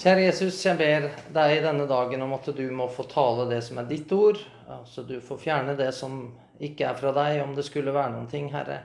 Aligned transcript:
Kjære 0.00 0.22
Jesus, 0.30 0.56
jeg 0.64 0.78
ber 0.80 1.10
deg 1.34 1.58
denne 1.60 1.84
dagen 1.84 2.22
om 2.24 2.30
at 2.32 2.46
du 2.56 2.62
må 2.72 2.86
få 2.88 3.04
tale 3.04 3.44
det 3.50 3.58
som 3.66 3.82
er 3.82 3.88
ditt 3.90 4.08
ord. 4.16 4.38
Så 4.88 5.02
du 5.04 5.18
får 5.20 5.42
fjerne 5.42 5.74
det 5.76 5.90
som 5.92 6.22
ikke 6.56 6.86
er 6.88 6.96
fra 6.96 7.12
deg, 7.12 7.42
om 7.42 7.52
det 7.52 7.66
skulle 7.66 7.92
være 7.92 8.14
noen 8.14 8.30
ting, 8.30 8.46
Herre. 8.48 8.78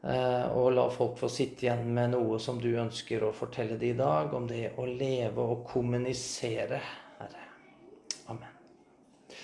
Eh, 0.00 0.46
og 0.56 0.72
la 0.72 0.86
folk 0.88 1.20
få 1.20 1.28
sitte 1.28 1.66
igjen 1.66 1.84
med 1.92 2.14
noe 2.14 2.40
som 2.40 2.56
du 2.62 2.70
ønsker 2.80 3.26
å 3.26 3.34
fortelle 3.36 3.76
dem 3.76 3.92
i 3.92 3.98
dag, 3.98 4.32
om 4.32 4.48
det 4.48 4.70
å 4.80 4.88
leve 4.88 5.44
og 5.44 5.66
kommunisere, 5.68 6.80
Herre. 7.18 7.44
Amen. 8.32 9.36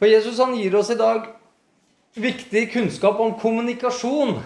For 0.00 0.08
Jesus 0.08 0.40
han 0.40 0.56
gir 0.56 0.80
oss 0.80 0.94
i 0.94 1.00
dag 1.04 1.28
viktig 2.16 2.70
kunnskap 2.72 3.20
om 3.20 3.36
kommunikasjon. 3.44 4.38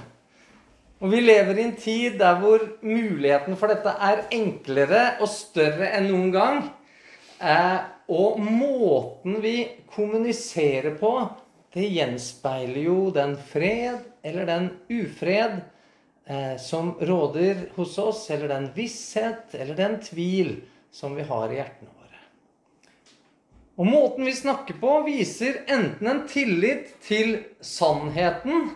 Og 0.99 1.13
vi 1.13 1.21
lever 1.23 1.59
i 1.59 1.65
en 1.69 1.77
tid 1.79 2.17
der 2.19 2.41
hvor 2.43 2.65
muligheten 2.83 3.55
for 3.59 3.71
dette 3.71 3.93
er 4.03 4.25
enklere 4.35 5.03
og 5.23 5.31
større 5.31 5.93
enn 5.95 6.09
noen 6.11 6.33
gang. 6.35 6.63
Eh, 7.39 7.79
og 8.11 8.41
måten 8.43 9.37
vi 9.45 9.61
kommuniserer 9.95 10.97
på, 10.99 11.13
det 11.75 11.87
gjenspeiler 11.93 12.81
jo 12.89 13.13
den 13.15 13.37
fred 13.51 14.01
eller 14.27 14.49
den 14.49 14.71
ufred 14.91 15.61
eh, 16.27 16.57
som 16.59 16.97
råder 16.99 17.69
hos 17.77 17.95
oss, 18.03 18.25
eller 18.35 18.51
den 18.51 18.67
visshet 18.75 19.55
eller 19.55 19.79
den 19.79 20.01
tvil 20.03 20.57
som 20.91 21.15
vi 21.15 21.27
har 21.29 21.53
i 21.53 21.61
hjertene 21.61 21.93
våre. 21.93 22.25
Og 23.79 23.87
måten 23.87 24.27
vi 24.27 24.35
snakker 24.35 24.81
på, 24.81 24.97
viser 25.07 25.61
enten 25.71 26.11
en 26.11 26.25
tillit 26.27 26.91
til 27.07 27.37
sannheten, 27.63 28.73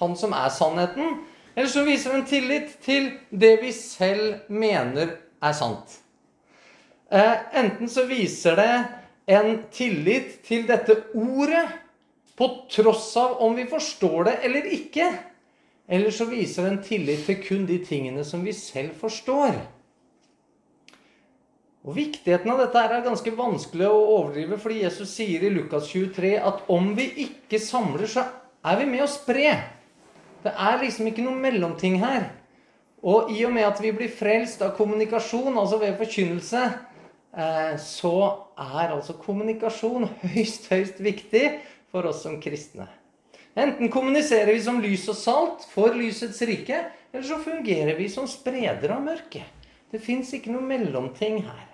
han 0.00 0.18
som 0.18 0.34
er 0.34 0.50
sannheten, 0.50 1.20
eller 1.54 1.70
så 1.70 1.84
viser 1.86 2.10
det 2.10 2.18
en 2.18 2.26
tillit 2.28 2.72
til 2.82 3.10
det 3.30 3.52
vi 3.62 3.70
selv 3.76 4.48
mener 4.50 5.16
er 5.44 5.54
sant. 5.54 6.00
Eh, 7.10 7.36
enten 7.60 7.90
så 7.90 8.06
viser 8.10 8.58
det 8.58 8.72
en 9.38 9.60
tillit 9.72 10.40
til 10.46 10.66
dette 10.66 10.96
ordet 11.14 11.66
på 12.34 12.48
tross 12.72 13.12
av 13.20 13.38
om 13.46 13.54
vi 13.54 13.68
forstår 13.70 14.24
det 14.28 14.34
eller 14.48 14.66
ikke. 14.74 15.06
Eller 15.86 16.10
så 16.10 16.26
viser 16.26 16.64
det 16.64 16.72
en 16.72 16.82
tillit 16.82 17.26
til 17.28 17.40
kun 17.44 17.68
de 17.68 17.78
tingene 17.84 18.24
som 18.26 18.42
vi 18.44 18.52
selv 18.56 18.96
forstår. 18.98 19.54
Og 21.84 21.92
Viktigheten 21.98 22.48
av 22.48 22.62
dette 22.62 22.80
er 22.80 23.04
ganske 23.04 23.34
vanskelig 23.36 23.90
å 23.92 24.04
overdrive, 24.16 24.56
fordi 24.58 24.80
Jesus 24.86 25.10
sier 25.12 25.44
i 25.44 25.52
Lukas 25.52 25.90
23 25.92 26.38
at 26.40 26.64
om 26.72 26.94
vi 26.96 27.10
ikke 27.26 27.60
samler, 27.60 28.08
så 28.08 28.24
er 28.64 28.78
vi 28.80 28.86
med 28.88 29.04
å 29.04 29.10
spre. 29.10 29.50
Det 30.44 30.52
er 30.52 30.80
liksom 30.82 31.08
ikke 31.08 31.24
noe 31.24 31.40
mellomting 31.40 31.98
her. 32.02 32.28
Og 33.04 33.30
i 33.32 33.42
og 33.44 33.52
med 33.52 33.66
at 33.66 33.80
vi 33.84 33.92
blir 33.96 34.12
frelst 34.12 34.62
av 34.64 34.74
kommunikasjon, 34.78 35.56
altså 35.60 35.78
ved 35.80 35.96
forkynnelse, 36.00 36.64
eh, 37.36 37.74
så 37.80 38.16
er 38.56 38.92
altså 38.94 39.16
kommunikasjon 39.20 40.08
høyst, 40.34 40.68
høyst 40.72 41.00
viktig 41.04 41.46
for 41.92 42.08
oss 42.08 42.22
som 42.24 42.36
kristne. 42.42 42.88
Enten 43.54 43.90
kommuniserer 43.92 44.50
vi 44.52 44.62
som 44.64 44.80
lys 44.82 45.04
og 45.12 45.18
salt 45.18 45.66
for 45.70 45.94
lysets 45.94 46.40
rike, 46.48 46.80
eller 47.12 47.26
så 47.28 47.38
fungerer 47.38 47.94
vi 47.96 48.08
som 48.10 48.26
spredere 48.26 48.96
av 48.96 49.04
mørket. 49.04 49.46
Det 49.92 50.00
fins 50.02 50.32
ikke 50.34 50.50
noe 50.50 50.64
mellomting 50.66 51.44
her. 51.46 51.68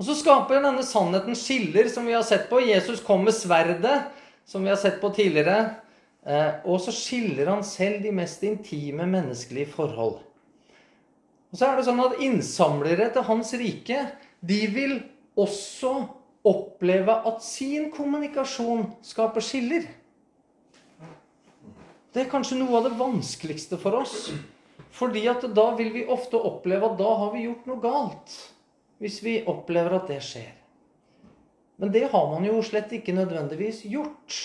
Og 0.00 0.06
Så 0.08 0.16
skaper 0.18 0.62
denne 0.64 0.82
sannheten 0.82 1.36
skiller, 1.38 1.86
som 1.92 2.06
vi 2.08 2.16
har 2.16 2.24
sett 2.26 2.48
på. 2.50 2.62
Jesus 2.64 3.02
kom 3.04 3.22
med 3.22 3.36
sverdet, 3.36 4.00
som 4.48 4.64
vi 4.64 4.72
har 4.72 4.80
sett 4.80 4.96
på 5.02 5.12
tidligere. 5.14 5.83
Eh, 6.24 6.52
og 6.64 6.80
så 6.80 6.92
skiller 6.94 7.50
han 7.52 7.64
selv 7.66 8.00
de 8.04 8.12
mest 8.16 8.44
intime 8.46 9.06
menneskelige 9.08 9.72
forhold. 9.74 10.22
Og 11.52 11.58
så 11.58 11.68
er 11.68 11.76
det 11.78 11.86
sånn 11.86 12.02
at 12.02 12.16
Innsamlere 12.24 13.10
til 13.14 13.26
hans 13.28 13.52
rike 13.60 13.98
de 14.44 14.60
vil 14.72 14.96
også 15.38 15.92
oppleve 16.44 17.14
at 17.28 17.44
sin 17.44 17.90
kommunikasjon 17.92 18.88
skaper 19.04 19.44
skiller. 19.44 19.86
Det 22.14 22.24
er 22.24 22.30
kanskje 22.30 22.58
noe 22.60 22.78
av 22.78 22.88
det 22.88 22.98
vanskeligste 22.98 23.78
for 23.80 24.00
oss. 24.00 24.28
Fordi 24.94 25.24
at 25.26 25.46
da 25.56 25.68
vil 25.74 25.90
vi 25.94 26.04
ofte 26.06 26.38
oppleve 26.38 26.86
at 26.86 26.98
da 27.00 27.14
har 27.22 27.32
vi 27.34 27.46
gjort 27.48 27.64
noe 27.66 27.82
galt. 27.82 28.34
Hvis 29.02 29.18
vi 29.24 29.40
opplever 29.50 29.96
at 29.96 30.10
det 30.10 30.20
skjer. 30.22 30.52
Men 31.82 31.90
det 31.90 32.06
har 32.12 32.28
man 32.30 32.44
jo 32.46 32.60
slett 32.62 32.92
ikke 32.94 33.16
nødvendigvis 33.16 33.82
gjort. 33.90 34.36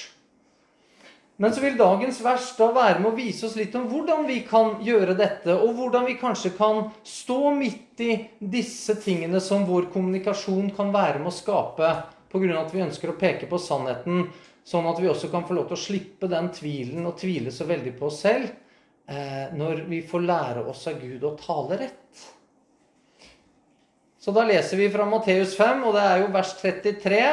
Men 1.40 1.54
så 1.56 1.62
vil 1.64 1.78
dagens 1.80 2.18
vers 2.20 2.50
da 2.58 2.66
være 2.76 3.00
med 3.00 3.14
å 3.14 3.16
vise 3.16 3.46
oss 3.48 3.56
litt 3.56 3.76
om 3.80 3.86
hvordan 3.88 4.26
vi 4.28 4.42
kan 4.44 4.74
gjøre 4.84 5.14
dette, 5.16 5.54
og 5.56 5.72
hvordan 5.78 6.04
vi 6.10 6.18
kanskje 6.20 6.52
kan 6.58 6.90
stå 7.08 7.54
midt 7.56 8.02
i 8.04 8.16
disse 8.40 8.98
tingene 9.00 9.40
som 9.40 9.64
vår 9.68 9.88
kommunikasjon 9.94 10.74
kan 10.76 10.92
være 10.92 11.22
med 11.22 11.32
å 11.32 11.38
skape 11.38 11.94
pga. 12.30 12.58
at 12.60 12.74
vi 12.74 12.84
ønsker 12.84 13.14
å 13.14 13.16
peke 13.16 13.48
på 13.48 13.58
sannheten, 13.58 14.26
sånn 14.68 14.90
at 14.92 15.00
vi 15.00 15.08
også 15.08 15.30
kan 15.32 15.46
få 15.48 15.56
lov 15.56 15.70
til 15.70 15.78
å 15.78 15.86
slippe 15.86 16.28
den 16.28 16.50
tvilen 16.52 17.08
og 17.08 17.16
tvile 17.22 17.54
så 17.56 17.64
veldig 17.70 17.94
på 17.96 18.10
oss 18.10 18.20
selv 18.26 18.50
eh, 19.08 19.48
når 19.56 19.86
vi 19.88 20.02
får 20.04 20.26
lære 20.28 20.66
oss 20.68 20.84
av 20.92 21.00
Gud 21.00 21.24
å 21.24 21.38
tale 21.40 21.80
rett. 21.86 22.26
Så 24.20 24.36
da 24.36 24.44
leser 24.44 24.76
vi 24.76 24.92
fra 24.92 25.08
Matteus 25.08 25.56
5, 25.56 25.88
og 25.88 25.96
det 25.96 26.04
er 26.04 26.20
jo 26.26 26.34
vers 26.36 26.52
33 26.60 27.24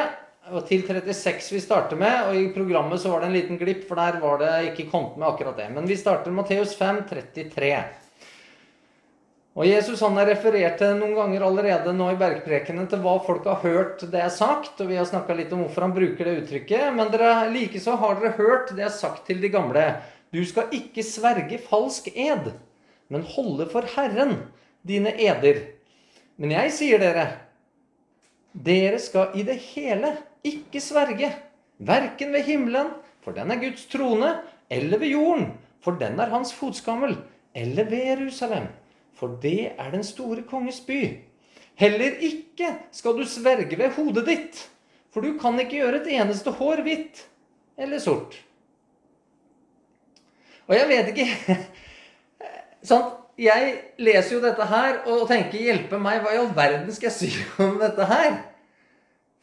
og 0.51 0.65
til 0.67 0.83
36 0.87 1.53
vi 1.55 1.61
starter 1.61 1.99
med. 1.99 2.29
Og 2.29 2.39
i 2.39 2.49
programmet 2.55 3.01
så 3.01 3.11
var 3.11 3.23
det 3.23 3.29
en 3.29 3.37
liten 3.37 3.59
glipp, 3.59 3.85
for 3.89 3.99
der 3.99 4.19
var 4.23 4.41
det 4.41 4.51
ikke 4.71 4.89
kommet 4.91 5.17
med 5.19 5.27
akkurat 5.29 5.57
det. 5.59 5.69
Men 5.75 5.87
vi 5.89 5.97
starter 5.99 6.33
Matteus 6.33 6.75
5, 6.77 7.03
33. 7.09 7.71
Og 9.57 9.65
Jesus 9.65 10.03
han 10.05 10.17
har 10.19 10.27
referert 10.29 10.83
noen 10.99 11.15
ganger 11.17 11.47
allerede 11.47 11.93
nå 11.97 12.11
i 12.13 12.19
bergprekene 12.19 12.83
til 12.91 13.01
hva 13.01 13.15
folk 13.25 13.47
har 13.49 13.63
hørt 13.63 14.03
det 14.11 14.21
er 14.21 14.33
sagt. 14.33 14.77
Og 14.83 14.91
vi 14.91 14.99
har 14.99 15.07
snakka 15.09 15.33
litt 15.37 15.55
om 15.55 15.63
hvorfor 15.65 15.87
han 15.87 15.95
bruker 15.95 16.29
det 16.29 16.35
uttrykket. 16.43 16.91
Men 16.93 17.09
dere 17.13 17.47
likeså 17.53 17.97
har 17.97 18.19
dere 18.19 18.35
hørt 18.37 18.75
det 18.77 18.85
er 18.85 18.93
sagt 18.93 19.25
til 19.29 19.41
de 19.41 19.49
gamle. 19.53 19.87
Du 20.29 20.43
skal 20.45 20.69
ikke 20.75 21.05
sverge 21.07 21.57
falsk 21.63 22.11
ed, 22.13 22.51
men 23.09 23.25
holde 23.33 23.65
for 23.71 23.87
Herren 23.95 24.35
dine 24.85 25.15
eder. 25.15 25.63
Men 26.37 26.53
jeg 26.53 26.73
sier 26.75 27.01
dere, 27.01 27.46
dere 28.53 28.99
skal 28.99 29.35
i 29.37 29.43
det 29.47 29.57
hele 29.73 30.15
ikke 30.47 30.81
sverge, 30.81 31.31
verken 31.77 32.33
ved 32.33 32.47
himmelen, 32.47 32.91
for 33.21 33.35
den 33.35 33.51
er 33.51 33.61
Guds 33.61 33.85
trone, 33.91 34.37
eller 34.69 34.99
ved 34.99 35.13
jorden, 35.13 35.51
for 35.83 35.99
den 35.99 36.19
er 36.19 36.31
hans 36.31 36.53
fotskammel, 36.53 37.17
eller 37.55 37.89
ved 37.89 38.05
Jerusalem, 38.11 38.67
for 39.13 39.37
det 39.41 39.73
er 39.77 39.91
den 39.91 40.03
store 40.03 40.43
konges 40.47 40.79
by. 40.79 41.01
Heller 41.77 42.17
ikke 42.23 42.71
skal 42.91 43.17
du 43.17 43.25
sverge 43.29 43.77
ved 43.77 43.93
hodet 43.97 44.25
ditt, 44.25 44.63
for 45.13 45.21
du 45.21 45.37
kan 45.39 45.59
ikke 45.59 45.77
gjøre 45.77 46.01
et 46.01 46.11
eneste 46.17 46.51
hår 46.57 46.81
hvitt 46.85 47.23
eller 47.77 48.01
sort. 48.01 48.33
Og 50.67 50.75
jeg 50.75 50.87
vet 50.89 51.11
ikke 51.13 51.57
sånn, 52.89 53.11
Jeg 53.37 53.73
leser 54.01 54.33
jo 54.33 54.41
dette 54.41 54.65
her 54.65 55.03
og 55.05 55.27
tenker 55.29 55.61
'hjelpe 55.61 55.99
meg', 56.01 56.23
hva 56.23 56.33
i 56.33 56.39
all 56.41 56.53
verden 56.55 56.89
skal 56.93 57.11
jeg 57.11 57.17
si 57.17 57.29
om 57.63 57.77
dette 57.77 58.05
her? 58.09 58.39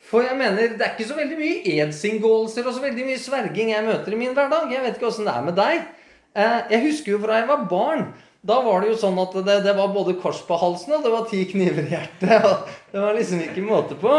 For 0.04 0.26
jeg 0.26 0.36
mener, 0.36 0.74
det 0.76 0.82
er 0.84 0.92
ikke 0.92 1.08
så 1.08 1.16
veldig 1.16 1.36
mye 1.38 1.76
edsinngåelser 1.78 2.66
og 2.66 2.74
så 2.76 2.82
veldig 2.82 3.06
mye 3.06 3.20
sverging 3.22 3.70
jeg 3.70 3.86
møter 3.86 4.12
i 4.12 4.18
min 4.20 4.34
hverdag. 4.36 4.66
Jeg 4.72 4.82
vet 4.82 4.98
ikke 4.98 5.08
åssen 5.08 5.28
det 5.28 5.32
er 5.32 5.46
med 5.46 5.56
deg. 5.56 5.86
Eh, 6.34 6.58
jeg 6.74 6.82
husker 6.90 7.14
jo 7.14 7.20
fra 7.22 7.38
jeg 7.38 7.48
var 7.48 7.64
barn. 7.70 8.04
Da 8.44 8.58
var 8.60 8.82
det 8.82 8.90
jo 8.90 8.98
sånn 9.00 9.16
at 9.22 9.32
det, 9.46 9.56
det 9.64 9.72
var 9.78 9.94
både 9.94 10.18
kors 10.20 10.42
på 10.44 10.58
halsen 10.60 10.98
og 10.98 11.06
det 11.06 11.12
var 11.14 11.24
ti 11.30 11.40
kniver 11.48 11.86
i 11.86 11.94
hjertet. 11.94 12.44
og 12.50 12.68
Det 12.92 13.00
var 13.06 13.16
liksom 13.16 13.40
ikke 13.46 13.64
måte 13.64 13.96
på. 13.96 14.18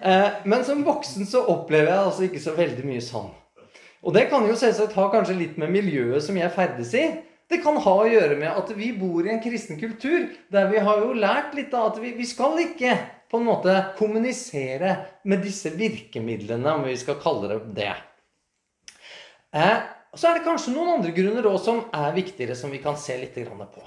Eh, 0.00 0.40
men 0.48 0.64
som 0.64 0.86
voksen 0.86 1.28
så 1.28 1.44
opplever 1.52 1.90
jeg 1.90 2.06
altså 2.06 2.28
ikke 2.30 2.46
så 2.46 2.56
veldig 2.56 2.86
mye 2.88 3.04
sånn. 3.04 3.28
Og 4.04 4.14
det 4.16 4.28
kan 4.30 4.46
jo 4.48 4.56
selvsagt 4.56 4.96
ha 4.96 5.10
kanskje 5.12 5.36
litt 5.36 5.60
med 5.60 5.72
miljøet 5.74 6.24
som 6.24 6.38
jeg 6.38 6.52
ferdes 6.54 6.96
i. 6.96 7.08
Det 7.54 7.60
kan 7.62 7.76
ha 7.78 7.92
å 8.00 8.06
gjøre 8.10 8.34
med 8.34 8.50
at 8.50 8.70
vi 8.74 8.88
bor 8.98 9.22
i 9.22 9.30
en 9.30 9.42
kristen 9.42 9.78
kultur 9.78 10.24
der 10.50 10.72
vi 10.72 10.80
har 10.82 11.04
jo 11.04 11.12
lært 11.14 11.52
litt 11.54 11.74
av 11.76 11.92
at 11.92 12.00
vi, 12.02 12.10
vi 12.18 12.26
skal 12.26 12.58
ikke 12.64 12.96
på 13.30 13.38
en 13.38 13.46
måte 13.46 13.74
kommunisere 13.94 14.96
med 15.30 15.44
disse 15.46 15.70
virkemidlene, 15.78 16.72
om 16.74 16.82
vi 16.82 16.96
skal 16.98 17.20
kalle 17.22 17.52
det 17.52 17.60
det. 17.76 17.92
Eh, 19.54 19.86
så 20.18 20.30
er 20.32 20.38
det 20.40 20.48
kanskje 20.48 20.74
noen 20.74 20.96
andre 20.96 21.14
grunner 21.14 21.46
også 21.46 21.64
som 21.68 21.80
er 21.94 22.18
viktigere, 22.18 22.58
som 22.58 22.74
vi 22.74 22.82
kan 22.82 22.98
se 22.98 23.20
litt 23.22 23.38
på. 23.38 23.86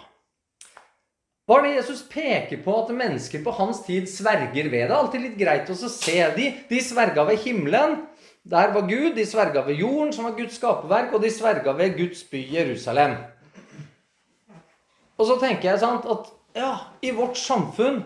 Hva 1.47 1.59
er 1.59 1.67
det 1.67 1.75
Jesus 1.77 2.07
peker 2.07 2.63
på 2.63 2.81
at 2.85 2.95
mennesker 2.95 3.43
på 3.43 3.55
hans 3.59 3.83
tid 3.83 4.07
sverger 4.11 4.71
ved? 4.71 4.87
Det 4.87 4.91
er 4.91 4.97
alltid 4.97 5.27
litt 5.27 5.39
greit 5.39 5.71
å 5.71 5.75
se 5.75 6.19
de. 6.39 6.51
De 6.71 6.83
sverga 6.83 7.27
ved 7.27 7.43
himmelen. 7.43 8.01
Der 8.47 8.71
var 8.75 8.87
Gud. 8.87 9.13
De 9.15 9.23
sverga 9.27 9.63
ved 9.67 9.79
jorden, 9.79 10.11
som 10.15 10.27
var 10.27 10.35
Guds 10.39 10.59
skaperverk. 10.59 11.15
Og 11.15 11.23
de 11.23 11.31
sverga 11.31 11.75
ved 11.79 11.95
Guds 11.99 12.23
by 12.27 12.43
Jerusalem. 12.51 13.15
Og 15.17 15.25
så 15.25 15.37
tenker 15.41 15.71
jeg 15.71 15.81
sant, 15.81 16.05
at 16.05 16.29
ja, 16.57 16.73
i 17.05 17.13
vårt 17.15 17.37
samfunn 17.39 18.03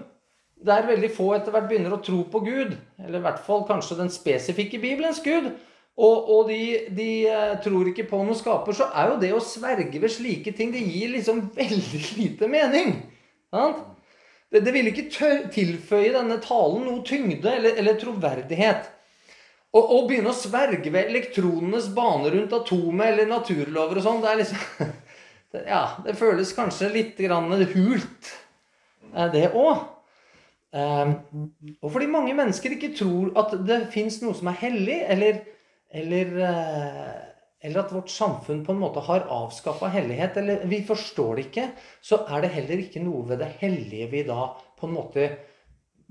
der 0.65 0.85
veldig 0.85 1.09
få 1.15 1.31
etter 1.35 1.53
hvert 1.53 1.67
begynner 1.69 1.95
å 1.95 2.03
tro 2.05 2.21
på 2.29 2.41
Gud, 2.45 2.75
eller 3.01 3.19
i 3.19 3.25
hvert 3.25 3.41
fall 3.45 3.65
kanskje 3.67 3.97
den 4.03 4.11
spesifikke 4.13 4.79
Bibelens 4.81 5.21
Gud, 5.25 5.49
og, 6.01 6.29
og 6.33 6.49
de, 6.49 6.61
de, 6.95 7.09
eh, 7.29 7.55
tror 7.63 7.89
ikke 7.89 8.07
på 8.09 8.21
noen 8.21 8.37
skaper, 8.37 8.75
så 8.75 8.87
er 8.95 9.11
jo 9.11 9.17
det 9.21 9.31
å 9.35 9.41
sverge 9.43 9.99
ved 9.99 10.13
slike 10.13 10.53
ting 10.55 10.71
Det 10.73 10.81
gir 10.85 11.11
liksom 11.17 11.43
veldig 11.57 12.03
lite 12.17 12.49
mening. 12.49 12.95
Sant? 13.51 13.83
Det, 14.51 14.63
det 14.65 14.73
ville 14.75 14.93
ikke 14.93 15.09
tør, 15.11 15.43
tilføye 15.51 16.13
denne 16.15 16.39
talen 16.43 16.87
noe 16.87 17.03
tyngde 17.07 17.51
eller, 17.51 17.77
eller 17.79 17.99
troverdighet. 17.99 18.89
Og 19.71 20.09
begynne 20.09 20.33
å 20.33 20.35
sverge 20.35 20.91
ved 20.91 21.07
elektronenes 21.13 21.85
bane 21.95 22.27
rundt 22.33 22.51
atomet 22.57 23.13
eller 23.13 23.29
naturlover 23.29 24.01
og 24.01 24.03
sånn, 24.03 24.19
det 24.23 24.31
er 24.31 24.41
liksom 24.41 24.89
Ja, 25.51 25.97
det 26.05 26.15
føles 26.19 26.53
kanskje 26.55 26.91
litt 26.93 27.17
grann 27.19 27.51
hult, 27.51 28.29
eh, 29.11 29.27
det 29.33 29.49
òg. 29.51 29.87
Um, 30.71 31.17
og 31.83 31.89
fordi 31.91 32.05
mange 32.07 32.31
mennesker 32.31 32.77
ikke 32.77 32.93
tror 32.95 33.33
at 33.41 33.57
det 33.67 33.81
fins 33.91 34.21
noe 34.21 34.31
som 34.37 34.47
er 34.47 34.55
hellig, 34.61 35.01
eller, 35.03 35.41
eller, 35.91 36.29
uh, 36.39 37.17
eller, 37.59 37.81
at 37.81 37.91
vårt 37.91 38.13
samfunn 38.13 38.61
på 38.63 38.71
en 38.71 38.79
måte 38.79 39.03
har 39.03 39.27
avskaffa 39.27 39.89
hellighet, 39.91 40.39
eller 40.39 40.63
vi 40.71 40.79
forstår 40.87 41.33
det 41.35 41.45
ikke, 41.49 41.65
så 41.99 42.21
er 42.23 42.45
det 42.45 42.53
heller 42.55 42.85
ikke 42.85 43.03
noe 43.03 43.25
ved 43.33 43.43
det 43.43 43.51
hellige 43.59 44.07
vi 44.13 44.23
da 44.29 44.45
på 44.79 44.87
en 44.87 44.95
måte 44.95 45.27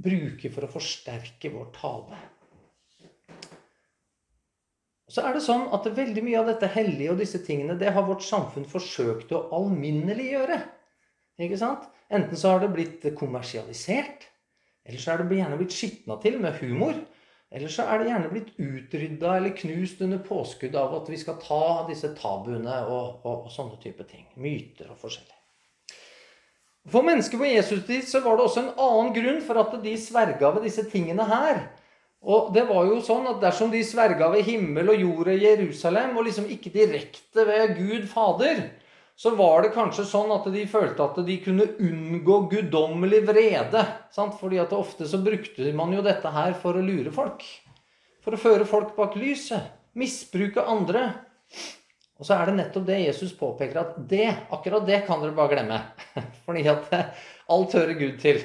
bruker 0.00 0.52
for 0.52 0.69
å 0.69 0.72
forsterke 0.76 1.54
vår 1.56 1.72
tale. 1.81 2.20
Så 5.10 5.24
er 5.26 5.34
det 5.34 5.42
sånn 5.42 5.66
at 5.74 5.88
veldig 5.90 6.22
mye 6.22 6.38
av 6.38 6.50
dette 6.52 6.68
hellige 6.70 7.14
og 7.14 7.18
disse 7.18 7.40
tingene, 7.42 7.74
det 7.78 7.90
har 7.96 8.06
vårt 8.06 8.22
samfunn 8.22 8.68
forsøkt 8.70 9.32
å 9.34 9.48
alminneliggjøre. 9.58 10.60
Ikke 11.42 11.58
sant? 11.58 11.88
Enten 12.10 12.38
så 12.38 12.54
har 12.54 12.62
det 12.62 12.70
blitt 12.74 13.06
kommersialisert, 13.18 14.28
eller 14.86 15.02
så 15.02 15.12
er 15.12 15.22
det 15.22 15.40
gjerne 15.40 15.58
blitt 15.58 15.74
skitna 15.74 16.16
til 16.22 16.38
med 16.42 16.58
humor. 16.62 16.94
Eller 17.50 17.72
så 17.72 17.82
er 17.90 17.98
det 17.98 18.12
gjerne 18.12 18.30
blitt 18.30 18.50
utrydda 18.62 19.34
eller 19.36 19.56
knust 19.58 20.02
under 20.06 20.20
påskudd 20.22 20.76
av 20.78 20.94
at 21.00 21.10
vi 21.10 21.18
skal 21.18 21.38
ta 21.42 21.62
disse 21.88 22.12
tabuene 22.14 22.76
og, 22.86 23.24
og, 23.26 23.48
og 23.48 23.50
sånne 23.50 23.78
type 23.82 24.06
ting. 24.06 24.28
Myter 24.38 24.92
og 24.92 25.00
forskjellig. 25.02 25.34
For 26.90 27.04
mennesker 27.04 27.40
på 27.40 27.50
Jesus 27.50 27.82
tid 27.88 28.06
så 28.08 28.22
var 28.24 28.38
det 28.38 28.46
også 28.46 28.62
en 28.62 28.70
annen 28.86 29.10
grunn 29.16 29.42
for 29.44 29.58
at 29.60 29.74
de 29.82 29.96
sverga 30.00 30.52
ved 30.54 30.64
disse 30.68 30.86
tingene 30.92 31.26
her. 31.28 31.66
Og 32.20 32.50
det 32.52 32.67
var 32.69 32.84
jo 32.84 32.99
sånn 33.05 33.28
at 33.31 33.40
dersom 33.40 33.70
de 33.72 33.81
sverga 33.87 34.28
ved 34.34 34.44
himmel 34.44 34.93
og 34.93 35.00
jord 35.00 35.31
og 35.32 35.44
Jerusalem, 35.46 36.12
og 36.19 36.26
liksom 36.26 36.50
ikke 36.52 36.72
direkte 36.75 37.46
ved 37.49 37.72
Gud 37.78 38.05
Fader, 38.11 38.67
så 39.20 39.32
var 39.37 39.64
det 39.64 39.72
kanskje 39.75 40.06
sånn 40.08 40.31
at 40.32 40.46
de 40.52 40.62
følte 40.69 41.05
at 41.05 41.19
de 41.26 41.34
kunne 41.44 41.67
unngå 41.81 42.37
guddommelig 42.52 43.22
vrede. 43.28 43.82
Sant? 44.12 44.37
Fordi 44.40 44.61
at 44.62 44.72
ofte 44.76 45.08
så 45.08 45.20
brukte 45.20 45.72
man 45.76 45.93
jo 45.93 46.05
dette 46.05 46.32
her 46.32 46.55
for 46.61 46.76
å 46.76 46.84
lure 46.84 47.12
folk. 47.12 47.44
For 48.25 48.37
å 48.37 48.40
føre 48.40 48.69
folk 48.69 48.94
bak 48.96 49.17
lyset. 49.20 49.72
Misbruke 49.96 50.64
andre. 50.64 51.08
Og 52.20 52.28
så 52.28 52.37
er 52.37 52.49
det 52.49 52.56
nettopp 52.61 52.87
det 52.88 53.00
Jesus 53.00 53.32
påpeker, 53.37 53.81
at 53.81 54.00
det, 54.08 54.28
akkurat 54.52 54.84
det 54.88 55.02
kan 55.06 55.20
dere 55.20 55.37
bare 55.37 55.55
glemme. 55.55 55.78
Fordi 56.46 56.64
at 56.69 56.90
alt 57.52 57.76
hører 57.76 57.96
Gud 58.00 58.19
til. 58.20 58.40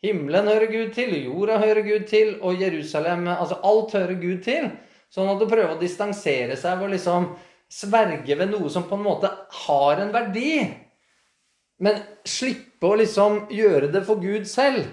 Himmelen 0.00 0.48
hører 0.48 0.70
Gud 0.72 0.94
til, 0.96 1.12
jorda 1.26 1.58
hører 1.60 1.84
Gud 1.84 2.06
til, 2.08 2.36
og 2.40 2.60
Jerusalem 2.60 3.26
Altså 3.28 3.58
alt 3.68 3.92
hører 3.98 4.16
Gud 4.20 4.40
til. 4.44 4.70
Sånn 5.12 5.28
at 5.28 5.42
å 5.42 5.48
prøve 5.50 5.74
å 5.74 5.80
distansere 5.80 6.56
seg 6.56 6.78
ved 6.80 6.94
liksom 6.94 7.32
sverge 7.70 8.36
ved 8.38 8.50
noe 8.50 8.70
som 8.72 8.86
på 8.88 8.96
en 8.98 9.04
måte 9.04 9.30
har 9.64 10.00
en 10.02 10.12
verdi, 10.14 10.62
men 11.80 12.00
slippe 12.28 12.88
å 12.88 12.96
liksom 12.98 13.44
gjøre 13.54 13.90
det 13.94 14.02
for 14.06 14.20
Gud 14.20 14.48
selv 14.50 14.88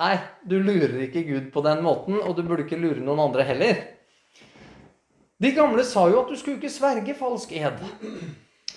Nei, 0.00 0.14
du 0.48 0.54
lurer 0.62 1.02
ikke 1.04 1.26
Gud 1.26 1.48
på 1.52 1.60
den 1.66 1.82
måten, 1.84 2.14
og 2.22 2.32
du 2.38 2.44
burde 2.46 2.62
ikke 2.64 2.78
lure 2.80 3.02
noen 3.04 3.20
andre 3.26 3.44
heller. 3.44 3.80
De 5.42 5.50
gamle 5.52 5.84
sa 5.84 6.06
jo 6.08 6.22
at 6.22 6.30
du 6.30 6.38
skulle 6.40 6.56
ikke 6.56 6.72
sverge 6.72 7.16
falsk 7.18 7.52
ed. 7.58 7.82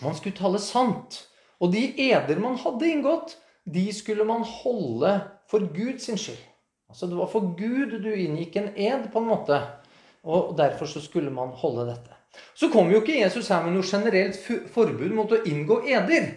Man 0.04 0.18
skulle 0.18 0.36
tale 0.36 0.60
sant. 0.60 1.22
Og 1.64 1.72
de 1.72 1.86
eder 2.10 2.42
man 2.44 2.58
hadde 2.60 2.90
inngått, 2.90 3.38
de 3.66 3.86
skulle 3.94 4.26
man 4.28 4.44
holde 4.44 5.14
for 5.50 5.64
Guds 5.76 6.10
skyld. 6.20 6.42
Altså 6.90 7.08
Det 7.08 7.18
var 7.18 7.30
for 7.32 7.54
Gud 7.58 7.96
du 8.04 8.12
inngikk 8.14 8.58
en 8.60 8.74
ed, 8.76 9.08
på 9.14 9.20
en 9.20 9.30
måte. 9.32 9.60
Og 10.24 10.58
derfor 10.58 10.86
så 10.86 11.02
skulle 11.02 11.32
man 11.32 11.56
holde 11.58 11.88
dette. 11.90 12.14
Så 12.56 12.70
kom 12.74 12.92
jo 12.92 13.02
ikke 13.02 13.20
Jesus 13.20 13.50
her 13.50 13.64
med 13.66 13.76
noe 13.76 13.86
generelt 13.86 14.38
forbud 14.74 15.14
mot 15.14 15.32
å 15.32 15.42
inngå 15.50 15.84
eder. 15.90 16.30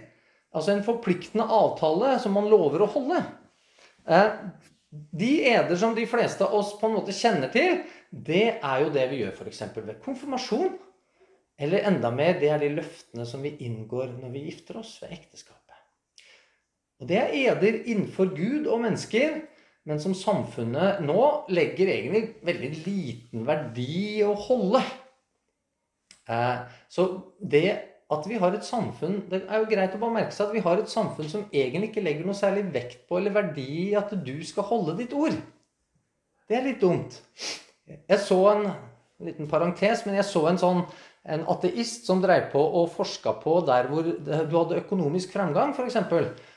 Altså 0.57 0.73
en 0.73 0.85
forpliktende 0.85 1.45
avtale 1.45 2.17
som 2.23 2.35
man 2.37 2.49
lover 2.49 2.85
å 2.85 2.91
holde. 2.93 3.21
Eh, 4.09 4.33
de 4.91 5.33
eder 5.51 5.77
som 5.77 5.95
de 5.97 6.07
fleste 6.09 6.45
av 6.47 6.55
oss 6.57 6.75
på 6.81 6.89
en 6.89 6.97
måte 6.97 7.15
kjenner 7.17 7.53
til, 7.53 7.83
det 8.11 8.59
er 8.63 8.83
jo 8.85 8.93
det 8.95 9.07
vi 9.11 9.21
gjør 9.25 9.37
f.eks. 9.37 9.63
ved 9.77 10.01
konfirmasjon. 10.05 10.77
Eller 11.61 11.89
enda 11.89 12.11
mer, 12.13 12.37
det 12.41 12.51
er 12.53 12.61
de 12.61 12.75
løftene 12.77 13.25
som 13.29 13.45
vi 13.45 13.55
inngår 13.65 14.13
når 14.21 14.33
vi 14.35 14.47
gifter 14.51 14.81
oss 14.83 14.97
ved 15.03 15.17
ekteskapet. 15.17 15.56
Og 17.01 17.09
Det 17.09 17.19
er 17.21 17.35
eder 17.35 17.83
innenfor 17.85 18.31
Gud 18.37 18.67
og 18.67 18.81
mennesker, 18.81 19.41
men 19.87 20.01
som 20.03 20.15
samfunnet 20.17 21.03
nå 21.07 21.25
legger 21.53 21.93
egentlig 21.93 22.23
veldig 22.47 22.71
liten 22.87 23.45
verdi 23.47 24.23
å 24.27 24.33
holde. 24.47 24.81
Eh, 26.27 26.65
så 26.91 27.07
det 27.39 27.69
at 28.11 28.27
vi 28.27 28.39
har 28.39 28.55
et 28.55 28.67
samfunn 28.67 29.21
Det 29.31 29.41
er 29.47 29.61
jo 29.61 29.69
greit 29.71 29.95
å 29.95 30.01
bare 30.03 30.15
merke 30.15 30.35
seg 30.35 30.49
at 30.49 30.55
vi 30.55 30.63
har 30.63 30.79
et 30.79 30.91
samfunn 30.91 31.29
som 31.31 31.45
egentlig 31.51 31.91
ikke 31.91 32.03
legger 32.03 32.27
noe 32.27 32.39
særlig 32.39 32.65
vekt 32.75 33.05
på 33.07 33.19
eller 33.19 33.35
verdi 33.35 33.67
i 33.89 33.95
at 33.99 34.11
du 34.27 34.35
skal 34.47 34.67
holde 34.67 34.97
ditt 34.99 35.15
ord. 35.15 35.35
Det 36.47 36.59
er 36.59 36.67
litt 36.67 36.83
dumt. 36.83 37.19
Jeg 37.87 38.19
så 38.23 38.39
en, 38.53 38.69
en 38.71 39.31
liten 39.31 39.51
parentes, 39.51 40.05
men 40.07 40.19
jeg 40.19 40.27
så 40.29 40.45
en 40.51 40.61
sånn 40.63 40.83
en 41.27 41.43
ateist 41.51 42.07
som 42.07 42.21
dreiv 42.23 42.53
på 42.53 42.61
og 42.63 42.93
forska 42.95 43.33
på 43.43 43.59
der 43.67 43.89
hvor 43.91 44.07
du 44.07 44.31
hadde 44.55 44.79
økonomisk 44.79 45.33
fremgang, 45.35 45.75
f.eks. 45.75 45.99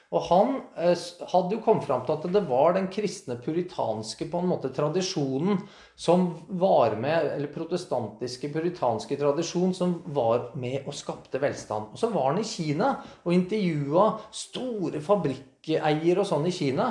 Og 0.09 0.23
han 0.25 0.55
eh, 0.81 0.97
hadde 1.29 1.53
jo 1.53 1.61
kommet 1.61 1.85
fram 1.85 2.01
til 2.05 2.15
at 2.15 2.23
det 2.33 2.41
var 2.49 2.73
den 2.73 2.87
kristne 2.89 3.35
puritanske 3.43 4.25
på 4.31 4.41
en 4.41 4.49
måte 4.49 4.71
tradisjonen 4.73 5.59
som 5.93 6.31
var 6.57 6.95
med, 6.97 7.27
eller 7.35 7.53
protestantiske 7.53 8.49
puritanske 8.55 9.19
tradisjon 9.19 9.75
som 9.77 9.99
var 10.15 10.49
med 10.57 10.87
og 10.89 10.97
skapte 10.97 11.41
velstand. 11.41 11.93
Og 11.93 12.01
så 12.01 12.09
var 12.13 12.31
han 12.31 12.41
i 12.41 12.47
Kina 12.47 12.95
og 13.21 13.35
intervjua 13.37 14.09
store 14.33 15.03
fabrikkeiere 15.05 16.23
og 16.23 16.29
sånn 16.31 16.49
i 16.49 16.57
Kina. 16.57 16.89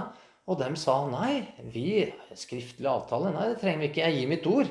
Og 0.48 0.62
dem 0.62 0.78
sa 0.78 1.00
nei, 1.10 1.42
vi 1.74 2.06
skriftlig 2.38 2.86
avtale. 2.88 3.34
Nei, 3.34 3.50
det 3.50 3.58
trenger 3.60 3.82
vi 3.82 3.90
ikke. 3.90 4.06
Jeg 4.06 4.20
gir 4.20 4.30
mitt 4.30 4.46
ord. 4.48 4.70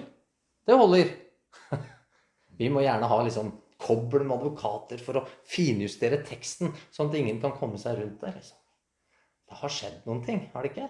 Det 0.65 0.79
holder. 0.79 1.11
vi 2.63 2.71
må 2.71 2.87
gjerne 2.87 3.11
ha 3.11 3.19
liksom 3.27 3.51
kobbel 3.81 4.25
med 4.25 4.37
advokater 4.39 5.01
for 5.03 5.19
å 5.19 5.25
finjustere 5.47 6.23
teksten, 6.25 6.73
sånn 6.93 7.11
at 7.11 7.17
ingen 7.19 7.41
kan 7.43 7.55
komme 7.57 7.79
seg 7.81 7.99
rundt 8.01 8.23
det. 8.23 8.33
Liksom. 8.37 8.57
Det 9.47 9.59
har 9.61 9.73
skjedd 9.73 10.07
noen 10.07 10.23
ting, 10.25 10.43
har 10.53 10.65
det 10.65 10.73
ikke? 10.73 10.89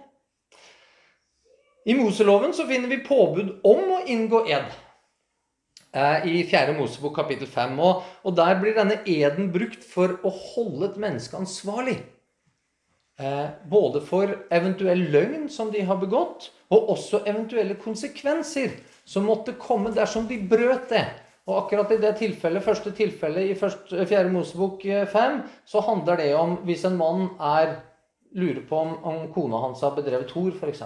I 1.88 1.94
Moseloven 1.96 2.52
så 2.56 2.66
finner 2.68 2.90
vi 2.90 3.00
påbud 3.04 3.60
om 3.64 3.94
å 3.96 4.02
inngå 4.10 4.42
ed. 4.50 4.68
Eh, 5.96 6.26
I 6.28 6.44
4. 6.44 6.74
Mosebok 6.76 7.14
kapittel 7.16 7.48
5. 7.48 7.78
Og, 7.80 8.02
og 8.26 8.36
der 8.36 8.58
blir 8.60 8.76
denne 8.76 8.98
eden 9.08 9.52
brukt 9.54 9.86
for 9.88 10.18
å 10.26 10.32
holde 10.32 10.90
et 10.90 10.98
menneske 11.00 11.38
ansvarlig. 11.38 11.96
Eh, 13.18 13.46
både 13.70 14.02
for 14.04 14.34
eventuell 14.54 15.06
løgn 15.14 15.48
som 15.50 15.72
de 15.74 15.80
har 15.88 15.98
begått, 15.98 16.50
og 16.70 16.92
også 16.92 17.24
eventuelle 17.26 17.78
konsekvenser 17.80 18.76
som 19.08 19.26
måtte 19.26 19.56
komme 19.58 19.94
dersom 19.96 20.28
de 20.28 20.38
brøt 20.50 20.90
det. 20.92 21.06
Og 21.48 21.62
akkurat 21.62 21.94
i 21.94 22.00
det 22.02 22.12
tilfellet, 22.20 22.64
første 22.64 22.90
tilfellet 22.92 23.48
i 23.48 23.54
4. 23.56 24.26
Mosebok 24.28 24.82
5, 24.84 25.36
eh, 25.38 25.60
så 25.64 25.80
handler 25.86 26.20
det 26.20 26.32
om 26.36 26.58
hvis 26.68 26.84
en 26.84 26.98
mann 27.00 27.30
er, 27.40 27.78
lurer 28.36 28.64
på 28.68 28.76
om, 28.76 28.90
om 29.08 29.22
kona 29.32 29.62
hans 29.62 29.80
har 29.80 29.94
bedrevet 29.96 30.34
hor, 30.36 30.50
f.eks. 30.52 30.82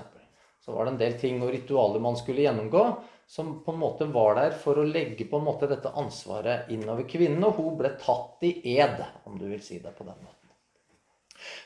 Så 0.63 0.71
var 0.71 0.87
det 0.87 0.93
en 0.93 1.01
del 1.01 1.17
ting 1.19 1.41
og 1.43 1.51
ritualer 1.51 2.03
man 2.05 2.15
skulle 2.15 2.45
gjennomgå, 2.45 2.85
som 3.27 3.57
på 3.65 3.73
en 3.73 3.81
måte 3.81 4.07
var 4.15 4.37
der 4.39 4.55
for 4.55 4.79
å 4.79 4.85
legge 4.87 5.27
på 5.27 5.41
en 5.41 5.49
måte 5.49 5.67
dette 5.67 5.91
ansvaret 5.99 6.71
innover 6.71 7.09
kvinnen. 7.11 7.43
Og 7.49 7.59
hun 7.59 7.81
ble 7.81 7.91
tatt 7.99 8.47
i 8.47 8.53
ed, 8.77 9.03
om 9.27 9.35
du 9.41 9.49
vil 9.49 9.63
si 9.65 9.81
det 9.83 9.91
på 9.97 10.07
den 10.07 10.21
måten. 10.21 10.39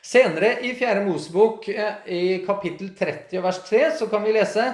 Senere 0.01 0.55
i 0.65 0.73
4. 0.79 1.03
Mosebok, 1.05 1.69
eh, 1.69 2.01
i 2.09 2.23
kapittel 2.47 2.95
30 2.97 3.45
vers 3.45 3.61
3, 3.69 3.83
så 3.99 4.09
kan 4.09 4.25
vi 4.25 4.33
lese 4.39 4.71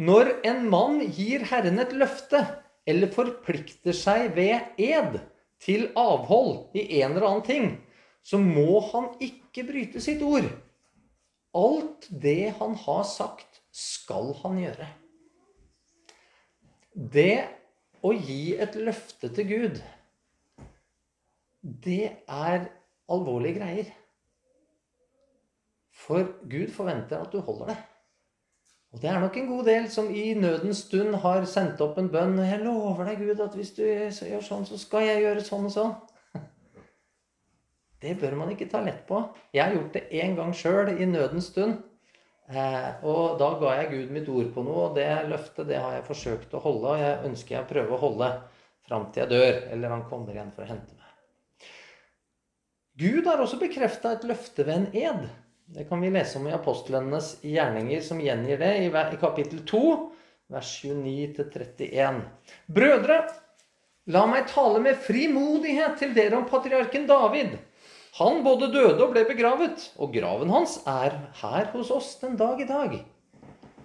Når 0.00 0.32
en 0.48 0.66
mann 0.72 0.98
gir 1.12 1.44
Herren 1.46 1.78
et 1.78 1.92
løfte 1.92 2.40
eller 2.88 3.12
forplikter 3.12 3.96
seg 3.96 4.32
ved 4.36 4.80
ed 4.80 5.20
til 5.60 5.90
avhold 5.98 6.76
i 6.76 6.86
en 7.00 7.12
eller 7.12 7.28
annen 7.28 7.46
ting, 7.46 7.70
så 8.22 8.40
må 8.40 8.80
han 8.92 9.12
ikke 9.22 9.66
bryte 9.68 10.00
sitt 10.02 10.22
ord. 10.24 10.48
Alt 11.56 12.06
det 12.22 12.54
han 12.60 12.76
har 12.84 13.04
sagt, 13.08 13.60
skal 13.70 14.32
han 14.42 14.58
gjøre. 14.58 14.88
Det 16.90 17.46
å 18.02 18.12
gi 18.16 18.56
et 18.58 18.76
løfte 18.80 19.30
til 19.34 19.48
Gud, 19.50 19.80
det 21.60 22.24
er 22.26 22.66
alvorlige 23.10 23.60
greier. 23.60 23.90
For 26.00 26.32
Gud 26.48 26.72
forventer 26.72 27.20
at 27.20 27.32
du 27.32 27.42
holder 27.44 27.74
det. 27.74 27.78
Og 28.90 29.02
det 29.02 29.10
er 29.10 29.20
nok 29.22 29.36
en 29.38 29.50
god 29.50 29.68
del 29.68 29.84
som 29.90 30.08
i 30.10 30.32
nødens 30.34 30.82
stund 30.88 31.14
har 31.22 31.44
sendt 31.46 31.82
opp 31.84 31.98
en 31.98 32.08
bønn. 32.10 32.38
Og 32.38 32.46
'Jeg 32.46 32.64
lover 32.64 33.04
deg, 33.04 33.18
Gud, 33.18 33.40
at 33.40 33.54
hvis 33.54 33.70
du 33.76 33.82
gjør 33.82 34.42
sånn, 34.42 34.66
så 34.66 34.78
skal 34.78 35.06
jeg 35.06 35.22
gjøre 35.22 35.44
sånn 35.46 35.68
og 35.68 35.74
sånn'. 35.76 35.94
det 38.02 38.16
bør 38.18 38.34
man 38.40 38.50
ikke 38.50 38.70
ta 38.70 38.80
lett 38.82 39.06
på. 39.06 39.22
Jeg 39.54 39.64
har 39.64 39.76
gjort 39.76 39.92
det 39.92 40.08
én 40.10 40.34
gang 40.34 40.52
sjøl 40.54 40.90
i 40.96 41.06
nødens 41.06 41.52
stund. 41.54 41.78
Eh, 42.50 43.04
og 43.06 43.38
da 43.38 43.52
ga 43.60 43.74
jeg 43.78 43.90
Gud 43.92 44.10
mitt 44.10 44.28
ord 44.28 44.48
på 44.54 44.64
noe, 44.66 44.88
og 44.88 44.96
det 44.98 45.06
løftet 45.30 45.68
det 45.70 45.78
har 45.78 45.92
jeg 45.94 46.08
forsøkt 46.08 46.54
å 46.54 46.62
holde. 46.64 46.88
Og 46.96 46.98
jeg 46.98 47.28
ønsker 47.30 47.56
jeg 47.56 47.70
prøver 47.70 47.94
å 47.94 48.00
holde 48.08 48.30
fram 48.88 49.06
til 49.12 49.22
jeg 49.22 49.30
dør, 49.30 49.60
eller 49.70 49.94
han 49.94 50.08
kommer 50.10 50.34
igjen 50.34 50.50
for 50.56 50.66
å 50.66 50.72
hente 50.72 50.96
meg. 50.96 51.70
Gud 53.00 53.30
har 53.30 53.38
også 53.38 53.60
bekrefta 53.60 54.16
et 54.16 54.26
løfte 54.26 54.66
ved 54.66 54.74
en 54.80 54.90
ed. 54.98 55.28
Det 55.72 55.84
kan 55.84 56.00
vi 56.00 56.10
lese 56.10 56.38
om 56.38 56.46
i 56.46 56.52
apostlenes 56.52 57.36
gjerninger, 57.46 58.00
som 58.02 58.18
gjengir 58.20 58.58
det 58.58 58.70
i 58.82 59.18
kapittel 59.20 59.60
2, 59.66 59.80
vers 60.50 60.70
29-31. 60.82 62.16
Brødre, 62.66 63.18
la 64.10 64.22
meg 64.26 64.48
tale 64.50 64.80
med 64.82 64.98
frimodighet 64.98 65.94
til 66.00 66.10
dere 66.16 66.40
om 66.40 66.48
patriarken 66.50 67.04
David. 67.06 67.54
Han 68.18 68.42
både 68.42 68.72
døde 68.74 68.98
og 69.04 69.12
ble 69.14 69.22
begravet, 69.28 69.84
og 69.94 70.10
graven 70.16 70.50
hans 70.50 70.80
er 70.90 71.14
her 71.38 71.68
hos 71.76 71.92
oss 71.94 72.16
den 72.18 72.34
dag 72.40 72.58
i 72.58 72.66
dag. 72.66 72.96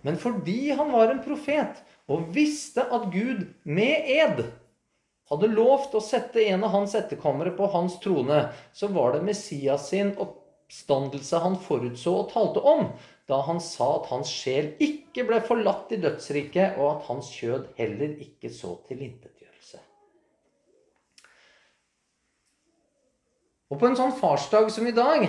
Men 0.02 0.18
fordi 0.18 0.72
han 0.74 0.90
var 0.90 1.14
en 1.14 1.22
profet 1.22 1.84
og 2.10 2.32
visste 2.34 2.82
at 2.82 3.12
Gud 3.14 3.44
med 3.62 4.10
ed 4.10 4.42
hadde 5.30 5.52
lovt 5.54 5.94
å 5.94 6.02
sette 6.02 6.42
en 6.50 6.66
av 6.66 6.74
hans 6.80 6.98
etterkommere 6.98 7.54
på 7.54 7.70
hans 7.78 8.00
trone, 8.02 8.48
så 8.74 8.90
var 8.90 9.14
det 9.14 9.22
Messias 9.30 9.92
sin 9.94 10.16
oppgave 10.16 10.42
oppstandelse 10.66 11.40
han 11.44 11.56
forutså 11.62 12.14
og 12.22 12.32
talte 12.34 12.62
om 12.66 12.88
da 13.30 13.40
han 13.46 13.60
sa 13.62 13.88
at 14.00 14.10
hans 14.12 14.30
sjel 14.30 14.74
ikke 14.82 15.26
ble 15.26 15.40
forlatt 15.46 15.90
i 15.96 15.98
dødsriket, 16.02 16.78
og 16.78 16.92
at 16.92 17.08
hans 17.08 17.32
kjød 17.34 17.72
heller 17.78 18.12
ikke 18.22 18.52
så 18.54 18.76
tilintetgjørelse. 18.86 19.80
Og 23.74 23.82
på 23.82 23.90
en 23.90 23.98
sånn 23.98 24.14
farsdag 24.20 24.70
som 24.74 24.86
i 24.86 24.94
dag, 24.94 25.26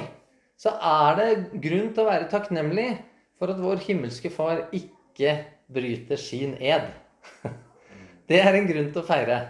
så 0.61 0.75
er 0.77 1.17
det 1.21 1.31
grunn 1.65 1.89
til 1.93 2.05
å 2.05 2.11
være 2.11 2.29
takknemlig 2.33 2.91
for 3.41 3.53
at 3.53 3.61
vår 3.61 3.81
himmelske 3.87 4.33
far 4.33 4.67
ikke 4.77 5.39
bryter 5.73 6.21
sin 6.21 6.53
ed. 6.61 6.91
Det 8.29 8.43
er 8.43 8.59
en 8.59 8.69
grunn 8.69 8.93
til 8.93 9.01
å 9.01 9.09
feire. 9.09 9.41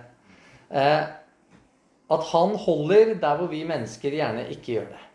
Eh, 0.70 1.02
at 2.06 2.30
han 2.30 2.54
holder 2.62 3.16
der 3.18 3.38
hvor 3.40 3.50
vi 3.50 3.64
mennesker 3.66 4.14
gjerne 4.14 4.46
ikke 4.54 4.78
gjør 4.78 4.90
det. 4.94 5.05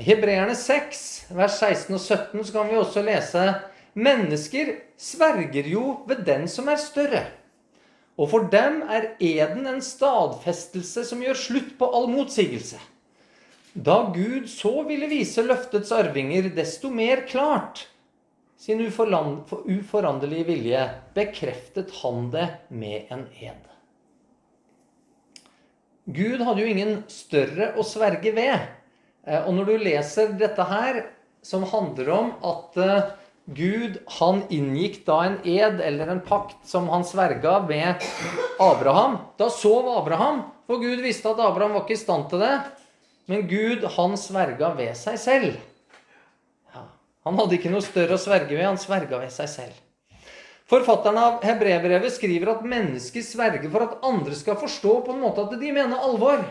Hebreerne 0.00 0.54
6, 0.56 1.02
vers 1.36 1.58
16 1.60 1.94
og 1.94 2.00
17, 2.00 2.44
så 2.46 2.54
kan 2.54 2.70
vi 2.70 2.78
også 2.80 3.02
lese 3.04 3.44
Mennesker 3.92 4.70
sverger 4.96 5.66
jo 5.68 5.98
ved 6.08 6.22
den 6.24 6.46
som 6.48 6.70
er 6.72 6.80
større. 6.80 7.26
Og 8.16 8.30
for 8.32 8.48
dem 8.52 8.80
er 8.88 9.10
eden 9.20 9.66
en 9.68 9.82
stadfestelse 9.84 11.04
som 11.08 11.20
gjør 11.20 11.36
slutt 11.36 11.74
på 11.80 11.88
all 11.92 12.08
motsigelse. 12.08 12.80
Da 13.72 13.98
Gud 14.12 14.48
så 14.52 14.82
ville 14.88 15.08
vise 15.08 15.44
løftets 15.44 15.92
arvinger 15.96 16.48
desto 16.56 16.90
mer 16.92 17.24
klart 17.28 17.86
sin 18.62 18.80
uforanderlige 18.84 20.46
vilje, 20.46 20.82
bekreftet 21.16 21.90
han 22.02 22.28
det 22.30 22.46
med 22.70 23.10
en 23.10 23.24
ed. 23.42 23.64
Gud 26.04 26.44
hadde 26.44 26.62
jo 26.62 26.70
ingen 26.70 27.00
større 27.10 27.72
å 27.74 27.84
sverge 27.86 28.32
ved. 28.36 28.68
Eh, 29.26 29.42
og 29.46 29.54
når 29.56 29.68
du 29.68 29.74
leser 29.86 30.32
dette 30.38 30.66
her, 30.66 31.02
som 31.42 31.66
handler 31.66 32.10
om 32.14 32.30
at 32.46 32.78
eh, 32.78 33.10
Gud 33.52 33.98
han 34.20 34.44
inngikk 34.54 35.00
da 35.06 35.18
en 35.26 35.40
ed 35.42 35.80
eller 35.82 36.12
en 36.12 36.22
pakt 36.22 36.60
som 36.68 36.86
han 36.92 37.02
sverga 37.06 37.58
med 37.66 38.04
Abraham. 38.62 39.18
Da 39.38 39.50
sov 39.50 39.90
Abraham, 39.96 40.44
for 40.70 40.82
Gud 40.82 41.02
visste 41.02 41.32
at 41.32 41.42
Abraham 41.42 41.74
var 41.74 41.84
ikke 41.86 41.98
i 41.98 42.02
stand 42.04 42.28
til 42.30 42.42
det. 42.44 42.54
Men 43.30 43.46
Gud, 43.50 43.86
han 43.96 44.14
sverga 44.18 44.72
ved 44.78 44.94
seg 44.98 45.18
selv. 45.18 45.58
Han 47.22 47.38
hadde 47.38 47.54
ikke 47.58 47.70
noe 47.70 47.82
større 47.84 48.18
å 48.18 48.22
sverge 48.22 48.50
ved. 48.54 48.64
Han 48.66 48.80
sverga 48.82 49.20
ved 49.22 49.30
seg 49.34 49.50
selv. 49.50 49.76
Forfatteren 50.70 51.18
av 51.20 51.42
Hebrebrevet 51.44 52.14
skriver 52.14 52.54
at 52.54 52.66
mennesker 52.66 53.22
sverger 53.26 53.70
for 53.70 53.84
at 53.84 54.06
andre 54.06 54.34
skal 54.38 54.58
forstå 54.58 54.94
på 55.06 55.14
en 55.14 55.22
måte 55.22 55.44
at 55.44 55.54
de 55.60 55.70
mener 55.74 56.02
alvor 56.02 56.42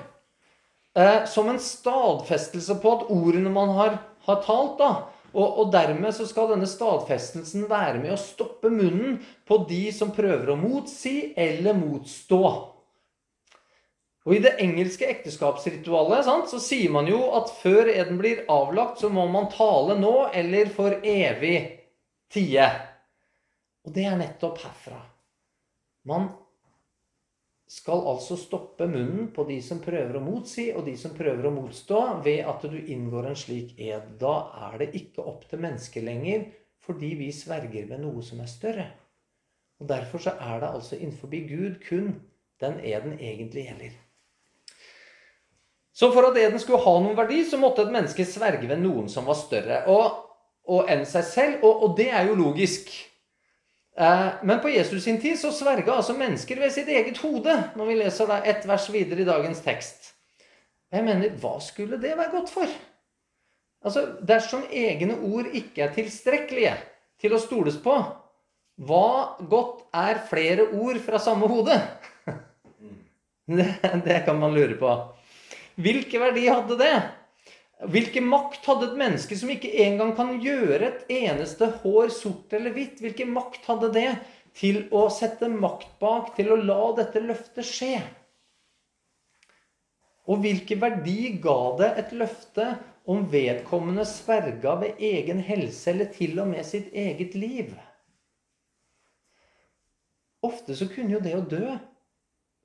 eh, 0.98 1.26
som 1.26 1.50
en 1.50 1.60
stadfestelse 1.60 2.78
på 2.82 2.94
at 2.98 3.08
ordene 3.14 3.52
man 3.54 3.74
har, 3.78 3.98
har 4.28 4.42
talt. 4.46 4.78
da, 4.80 4.92
og, 5.32 5.48
og, 5.48 5.70
dermed 5.72 6.12
så 6.16 6.26
skal 6.28 6.50
denne 6.52 6.68
stadfestelsen 6.68 7.70
være 7.72 8.02
med 8.02 8.16
å 8.16 8.20
stoppe 8.20 8.72
munnen 8.72 9.22
på 9.48 9.62
de 9.70 9.86
som 9.96 10.12
prøver 10.16 10.52
å 10.52 10.60
motsi 10.60 11.32
eller 11.40 11.78
motstå. 11.78 12.44
Og 14.22 14.36
I 14.36 14.42
det 14.44 14.58
engelske 14.62 15.08
ekteskapsritualet 15.10 16.28
sant, 16.28 16.52
så 16.52 16.60
sier 16.62 16.92
man 16.94 17.08
jo 17.10 17.24
at 17.40 17.50
før 17.62 17.90
eden 17.90 18.20
blir 18.20 18.44
avlagt, 18.52 19.00
så 19.02 19.10
må 19.10 19.26
man 19.32 19.50
tale 19.54 19.96
nå 19.98 20.28
eller 20.36 20.70
for 20.76 21.00
evig 21.00 21.56
tie. 22.32 22.68
Og 23.88 23.96
det 23.96 24.06
er 24.06 24.20
nettopp 24.20 24.62
herfra. 24.62 25.00
Man 26.06 26.30
skal 27.72 28.02
altså 28.12 28.36
stoppe 28.36 28.84
munnen 28.90 29.30
på 29.32 29.46
de 29.48 29.62
som 29.64 29.80
prøver 29.80 30.18
å 30.20 30.24
motsi, 30.24 30.68
og 30.76 30.84
de 30.90 30.98
som 31.00 31.14
prøver 31.16 31.48
å 31.48 31.54
motstå, 31.56 32.00
ved 32.26 32.44
at 32.52 32.66
du 32.68 32.76
inngår 32.76 33.30
en 33.30 33.38
slik 33.40 33.78
ed. 33.80 34.10
Da 34.20 34.34
er 34.68 34.82
det 34.82 34.90
ikke 35.00 35.24
opp 35.24 35.46
til 35.48 35.62
mennesket 35.64 36.04
lenger, 36.04 36.50
fordi 36.84 37.14
vi 37.16 37.30
sverger 37.32 37.88
ved 37.88 38.04
noe 38.04 38.24
som 38.26 38.42
er 38.44 38.52
større. 38.52 38.88
Og 39.80 39.88
Derfor 39.88 40.22
så 40.22 40.34
er 40.36 40.60
det 40.62 40.72
altså 40.76 40.98
innenfor 41.00 41.32
Gud 41.32 41.80
kun 41.88 42.12
den 42.62 42.80
eden 42.84 43.16
egentlig 43.20 43.64
gjelder. 43.70 43.96
Så 45.94 46.12
for 46.12 46.28
at 46.28 46.38
eden 46.38 46.60
skulle 46.60 46.84
ha 46.84 46.94
noen 47.00 47.18
verdi, 47.18 47.40
så 47.48 47.60
måtte 47.62 47.86
et 47.86 47.94
menneske 47.94 48.26
sverge 48.28 48.68
ved 48.68 48.84
noen 48.84 49.08
som 49.12 49.26
var 49.28 49.40
større 49.40 49.84
og, 49.92 50.20
og 50.68 50.92
enn 50.92 51.06
seg 51.08 51.26
selv. 51.28 51.64
Og, 51.64 51.88
og 51.88 51.98
det 51.98 52.10
er 52.12 52.28
jo 52.28 52.38
logisk. 52.40 52.92
Eh, 54.02 54.28
men 54.44 54.60
på 54.60 54.70
Jesus 54.70 55.04
sin 55.04 55.22
tid 55.22 55.40
så 55.40 55.52
sverga 55.54 55.94
altså 55.94 56.16
mennesker 56.18 56.58
ved 56.60 56.74
sitt 56.74 56.90
eget 56.90 57.20
hode, 57.22 57.54
når 57.78 57.90
vi 57.90 57.98
leser 58.00 58.30
da 58.30 58.40
ett 58.50 58.66
vers 58.66 58.88
videre 58.90 59.22
i 59.22 59.28
dagens 59.28 59.62
tekst. 59.62 60.16
Jeg 60.92 61.06
mener, 61.06 61.36
hva 61.40 61.60
skulle 61.64 62.00
det 62.02 62.16
være 62.18 62.34
godt 62.34 62.50
for? 62.52 62.72
Altså, 63.86 64.08
Dersom 64.28 64.66
egne 64.68 65.20
ord 65.22 65.54
ikke 65.54 65.86
er 65.86 65.94
tilstrekkelige 65.94 66.74
til 67.22 67.38
å 67.38 67.42
stoles 67.42 67.78
på, 67.82 67.94
hva 68.82 69.08
godt 69.52 69.86
er 69.94 70.24
flere 70.30 70.72
ord 70.74 70.98
fra 71.06 71.22
samme 71.22 71.50
hode? 71.52 71.78
Det, 73.52 73.66
det 74.06 74.22
kan 74.24 74.38
man 74.40 74.54
lure 74.56 74.78
på. 74.80 74.90
Hvilken 75.82 76.22
verdi 76.24 76.46
hadde 76.48 76.78
det? 76.80 76.94
Hvilken 77.82 78.28
makt 78.30 78.68
hadde 78.70 78.92
et 78.92 78.98
menneske 79.00 79.36
som 79.38 79.50
ikke 79.50 79.72
engang 79.82 80.12
kan 80.18 80.36
gjøre 80.44 80.86
et 80.86 81.14
eneste 81.16 81.66
hår 81.82 82.12
sort 82.14 82.54
eller 82.54 82.76
hvitt? 82.76 83.00
Hvilken 83.02 83.32
makt 83.34 83.66
hadde 83.66 83.90
det 83.96 84.10
til 84.58 84.84
å 84.94 85.08
sette 85.10 85.50
makt 85.50 85.96
bak, 86.02 86.36
til 86.38 86.52
å 86.54 86.60
la 86.62 86.82
dette 87.00 87.24
løftet 87.24 87.66
skje? 87.66 87.96
Og 90.30 90.44
hvilken 90.44 90.82
verdi 90.84 91.32
ga 91.42 91.60
det 91.80 91.90
et 92.04 92.12
løfte 92.14 92.68
om 93.10 93.24
vedkommende 93.32 94.06
sverga 94.06 94.76
ved 94.84 95.02
egen 95.02 95.42
helse 95.48 95.90
eller 95.90 96.12
til 96.14 96.38
og 96.44 96.52
med 96.52 96.68
sitt 96.68 96.92
eget 96.94 97.34
liv? 97.34 97.74
Ofte 100.46 100.78
så 100.78 100.86
kunne 100.90 101.18
jo 101.18 101.24
det 101.24 101.34
å 101.38 101.42
dø 101.46 101.66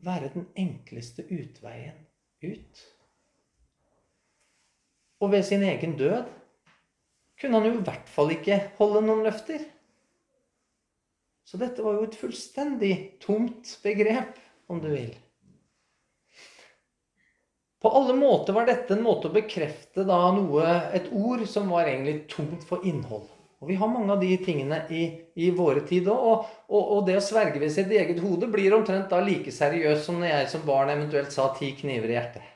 være 0.05 0.29
den 0.37 0.45
enkleste 0.61 1.25
utveien 1.25 2.05
ut. 2.45 2.85
Og 5.21 5.33
ved 5.33 5.47
sin 5.49 5.65
egen 5.65 5.97
død 5.97 6.25
kunne 7.41 7.59
han 7.61 7.69
jo 7.69 7.77
i 7.79 7.85
hvert 7.85 8.09
fall 8.09 8.33
ikke 8.33 8.61
holde 8.79 9.05
noen 9.05 9.25
løfter. 9.27 9.63
Så 11.47 11.61
dette 11.61 11.85
var 11.85 11.99
jo 11.99 12.09
et 12.09 12.19
fullstendig 12.19 12.93
tomt 13.23 13.77
begrep, 13.85 14.35
om 14.67 14.81
du 14.83 14.89
vil. 14.91 15.13
På 17.83 17.93
alle 17.95 18.17
måter 18.19 18.57
var 18.57 18.67
dette 18.67 18.97
en 18.97 19.05
måte 19.05 19.29
å 19.29 19.35
bekrefte 19.35 20.03
da 20.09 20.19
noe, 20.35 20.65
et 20.97 21.07
ord 21.15 21.45
som 21.47 21.71
var 21.71 21.87
egentlig 21.87 22.25
tomt 22.33 22.65
for 22.67 22.83
innhold. 22.89 23.29
Og 23.61 23.71
Vi 23.71 23.77
har 23.79 23.89
mange 23.89 24.13
av 24.13 24.21
de 24.21 24.33
tingene 24.43 24.83
i, 24.93 25.05
i 25.39 25.53
våre 25.55 25.85
tid 25.87 26.09
òg. 26.13 26.19
Og, 26.19 26.51
og, 26.69 26.83
og, 26.83 27.07
det 27.07 27.17
å 27.21 27.25
sverge 27.25 27.63
ved 27.63 27.73
sitt 27.73 27.93
eget 27.95 28.21
hode 28.25 28.51
blir 28.53 28.75
omtrent 28.77 29.09
da 29.13 29.23
like 29.25 29.55
seriøst 29.55 30.09
som 30.09 30.21
når 30.21 30.33
jeg 30.33 30.51
som 30.53 30.67
barn 30.67 30.93
eventuelt 30.93 31.33
sa 31.33 31.49
'ti 31.55 31.73
kniver 31.79 32.11
i 32.11 32.19
hjertet'. 32.19 32.56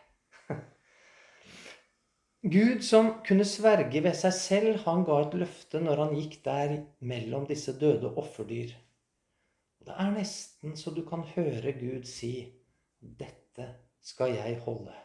Gud 2.43 2.85
som 2.85 3.11
kunne 3.21 3.45
sverge 3.45 4.01
ved 4.01 4.15
seg 4.17 4.33
selv, 4.33 4.79
han 4.87 5.03
ga 5.05 5.19
et 5.21 5.35
løfte 5.43 5.81
når 5.83 5.99
han 6.01 6.15
gikk 6.17 6.39
der 6.47 6.71
mellom 7.05 7.45
disse 7.45 7.75
døde 7.77 8.09
offerdyr. 8.17 8.73
Det 9.85 9.93
er 9.93 10.15
nesten 10.15 10.73
så 10.77 10.93
du 10.97 11.03
kan 11.05 11.21
høre 11.35 11.75
Gud 11.77 12.09
si, 12.09 12.49
'Dette 13.01 13.67
skal 14.01 14.33
jeg 14.39 14.57
holde'. 14.65 14.97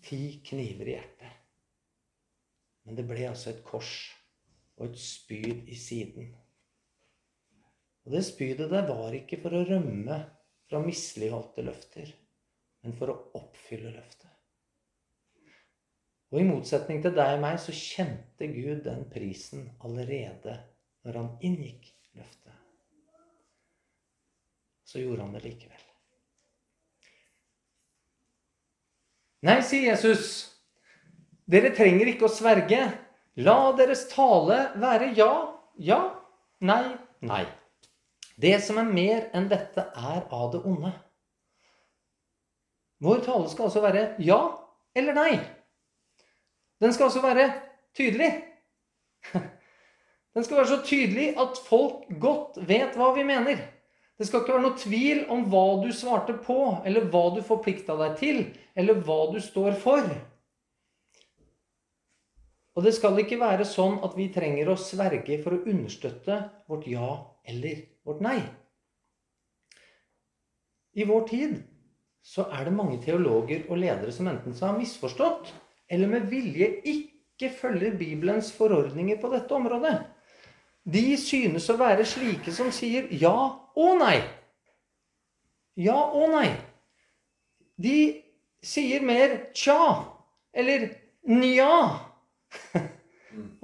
Ti 0.00 0.40
kniver 0.44 0.88
i 0.88 0.96
hjertet. 0.96 1.36
Men 2.84 2.96
det 2.96 3.04
ble 3.04 3.28
altså 3.28 3.52
et 3.52 3.62
kors 3.64 3.92
og 4.78 4.86
et 4.88 4.98
spyd 5.04 5.68
i 5.68 5.76
siden. 5.76 6.32
Og 8.06 8.16
det 8.16 8.24
spydet 8.24 8.72
der 8.72 8.88
var 8.88 9.12
ikke 9.12 9.42
for 9.44 9.52
å 9.52 9.66
rømme 9.68 10.22
fra 10.64 10.80
misligholdte 10.80 11.68
løfter, 11.68 12.16
men 12.80 12.96
for 12.96 13.12
å 13.12 13.22
oppfylle 13.36 13.92
løftet. 13.92 14.29
Og 16.30 16.38
i 16.40 16.46
motsetning 16.46 17.00
til 17.02 17.14
deg 17.16 17.36
og 17.36 17.42
meg 17.42 17.58
så 17.58 17.74
kjente 17.74 18.46
Gud 18.52 18.84
den 18.86 19.02
prisen 19.10 19.66
allerede 19.82 20.60
når 21.02 21.18
han 21.18 21.30
inngikk 21.42 21.90
løftet. 22.14 22.54
Så 24.86 25.02
gjorde 25.02 25.24
han 25.24 25.34
det 25.34 25.42
likevel. 25.46 25.86
Nei, 29.46 29.58
sier 29.64 29.94
Jesus, 29.94 30.24
dere 31.50 31.72
trenger 31.74 32.12
ikke 32.12 32.28
å 32.28 32.32
sverge. 32.32 32.82
La 33.40 33.58
deres 33.78 34.04
tale 34.10 34.66
være 34.78 35.12
ja, 35.16 35.32
ja, 35.80 36.00
nei, 36.60 36.82
nei. 37.24 37.44
Det 38.40 38.58
som 38.64 38.78
er 38.80 38.90
mer 38.90 39.30
enn 39.36 39.48
dette, 39.50 39.86
er 39.96 40.26
av 40.30 40.50
det 40.52 40.60
onde. 40.68 40.92
Vår 43.00 43.24
tale 43.24 43.48
skal 43.48 43.70
altså 43.70 43.82
være 43.82 44.04
ja 44.22 44.42
eller 44.96 45.16
nei. 45.16 45.32
Den 46.80 46.94
skal 46.96 47.10
altså 47.10 47.22
være 47.22 47.50
tydelig. 47.96 48.30
Den 50.34 50.44
skal 50.46 50.56
være 50.56 50.70
så 50.70 50.80
tydelig 50.86 51.28
at 51.42 51.60
folk 51.66 52.08
godt 52.22 52.60
vet 52.68 52.96
hva 52.96 53.10
vi 53.16 53.26
mener. 53.26 53.60
Det 54.20 54.28
skal 54.28 54.42
ikke 54.42 54.52
være 54.52 54.64
noe 54.66 54.78
tvil 54.78 55.22
om 55.32 55.46
hva 55.48 55.64
du 55.80 55.88
svarte 55.96 56.34
på, 56.44 56.58
eller 56.84 57.06
hva 57.12 57.22
du 57.34 57.40
forplikta 57.44 57.96
deg 58.00 58.18
til, 58.20 58.42
eller 58.76 59.00
hva 59.04 59.22
du 59.32 59.38
står 59.40 59.78
for. 59.80 60.04
Og 62.76 62.84
det 62.84 62.92
skal 62.96 63.18
ikke 63.20 63.40
være 63.40 63.66
sånn 63.68 63.98
at 64.06 64.14
vi 64.16 64.28
trenger 64.32 64.70
å 64.70 64.78
sverge 64.78 65.40
for 65.42 65.56
å 65.56 65.64
understøtte 65.72 66.36
vårt 66.70 66.86
ja 66.88 67.08
eller 67.48 67.80
vårt 68.06 68.20
nei. 68.24 68.38
I 71.00 71.06
vår 71.08 71.26
tid 71.28 71.56
så 72.20 72.46
er 72.52 72.68
det 72.68 72.76
mange 72.76 73.00
teologer 73.02 73.66
og 73.68 73.80
ledere 73.80 74.12
som 74.14 74.28
enten 74.30 74.56
har 74.60 74.76
misforstått, 74.78 75.50
eller 75.90 76.10
med 76.10 76.28
vilje 76.30 76.70
ikke 76.86 77.50
følger 77.58 77.96
Bibelens 77.98 78.52
forordninger 78.54 79.18
på 79.20 79.30
dette 79.32 79.54
området. 79.56 79.96
De 80.86 81.16
synes 81.20 81.68
å 81.70 81.78
være 81.80 82.06
slike 82.08 82.54
som 82.54 82.70
sier 82.72 83.10
ja 83.20 83.34
og 83.76 83.98
nei. 84.00 84.20
Ja 85.80 85.98
og 86.14 86.30
nei. 86.32 86.48
De 87.80 88.22
sier 88.62 89.04
mer 89.04 89.36
tja 89.56 89.80
eller 90.52 90.88
nja, 91.30 91.74